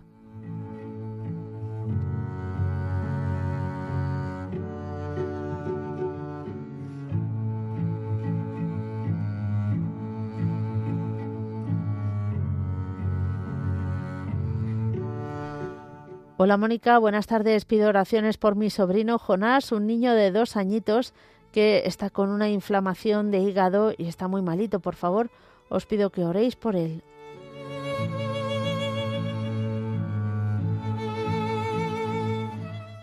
[16.40, 17.64] Hola Mónica, buenas tardes.
[17.64, 21.12] Pido oraciones por mi sobrino Jonás, un niño de dos añitos
[21.50, 24.78] que está con una inflamación de hígado y está muy malito.
[24.78, 25.30] Por favor,
[25.68, 27.02] os pido que oréis por él.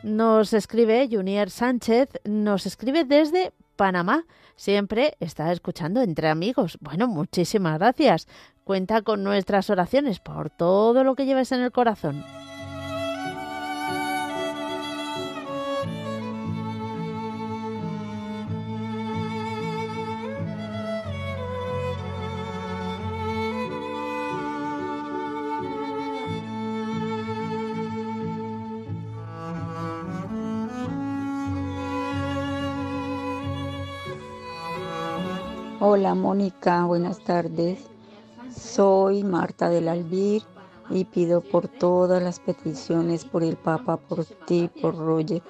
[0.02, 4.24] nos escribe Junior Sánchez, nos escribe desde Panamá.
[4.56, 6.78] Siempre está escuchando entre amigos.
[6.80, 8.30] Bueno, muchísimas gracias.
[8.64, 12.24] Cuenta con nuestras oraciones por todo lo que lleves en el corazón.
[35.82, 37.80] Hola Mónica, buenas tardes.
[38.50, 40.42] Soy Marta del Albir
[40.90, 45.44] y pido por todas las peticiones, por el Papa, por ti, por Roger,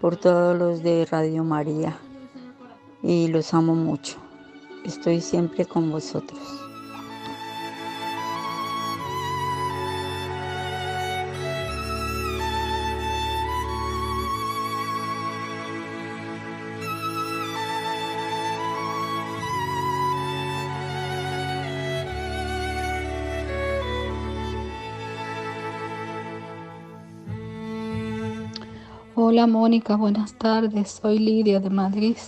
[0.00, 1.98] por todos los de Radio María.
[3.02, 4.18] Y los amo mucho.
[4.84, 6.61] Estoy siempre con vosotros.
[29.32, 31.00] Hola Mónica, buenas tardes.
[31.00, 32.18] Soy Lidia de Madrid.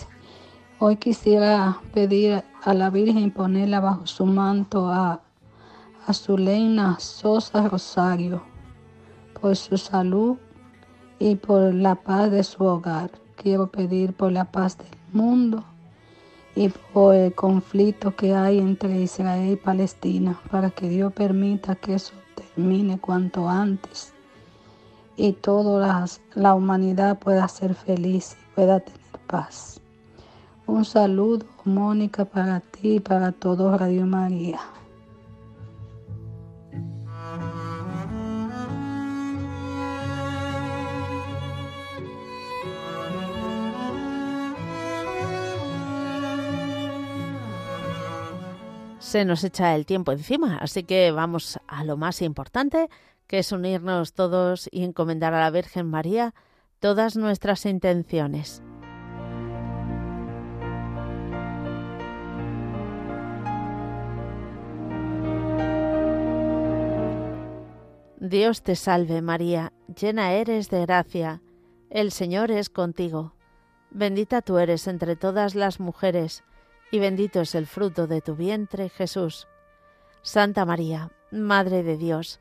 [0.79, 5.21] Hoy quisiera pedir a la Virgen ponerla bajo su manto a,
[6.07, 8.43] a Zulena Sosa Rosario
[9.39, 10.39] por su salud
[11.19, 13.11] y por la paz de su hogar.
[13.37, 15.63] Quiero pedir por la paz del mundo
[16.57, 21.97] y por el conflicto que hay entre Israel y Palestina para que Dios permita que
[21.97, 24.14] eso termine cuanto antes
[25.17, 29.81] y toda la humanidad pueda ser feliz y pueda tener paz.
[30.67, 34.61] Un saludo, Mónica, para ti y para todo Radio María.
[48.99, 52.89] Se nos echa el tiempo encima, así que vamos a lo más importante,
[53.27, 56.35] que es unirnos todos y encomendar a la Virgen María
[56.79, 58.63] todas nuestras intenciones.
[68.27, 71.43] Dios te salve María, llena eres de gracia,
[71.91, 73.35] el Señor es contigo.
[73.91, 76.43] Bendita tú eres entre todas las mujeres,
[76.91, 79.47] y bendito es el fruto de tu vientre, Jesús.
[80.23, 82.41] Santa María, Madre de Dios,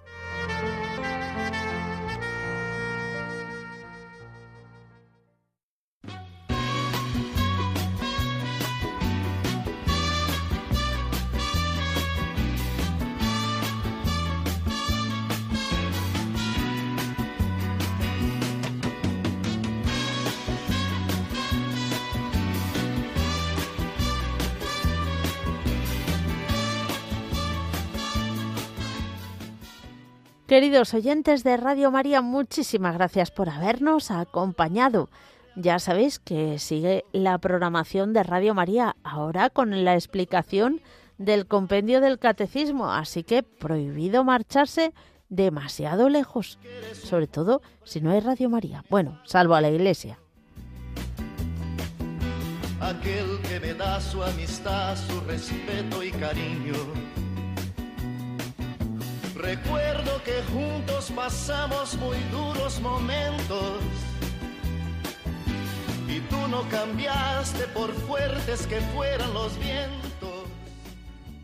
[30.61, 35.09] Queridos oyentes de Radio María, muchísimas gracias por habernos acompañado.
[35.55, 40.79] Ya sabéis que sigue la programación de Radio María ahora con la explicación
[41.17, 44.93] del compendio del catecismo, así que prohibido marcharse
[45.29, 46.59] demasiado lejos,
[46.93, 48.85] sobre todo si no hay Radio María.
[48.87, 50.19] Bueno, salvo a la iglesia.
[52.79, 56.75] Aquel que me da su amistad, su respeto y cariño
[59.41, 63.79] Recuerdo que juntos pasamos muy duros momentos.
[66.07, 70.10] Y tú no cambiaste por fuertes que fueran los vientos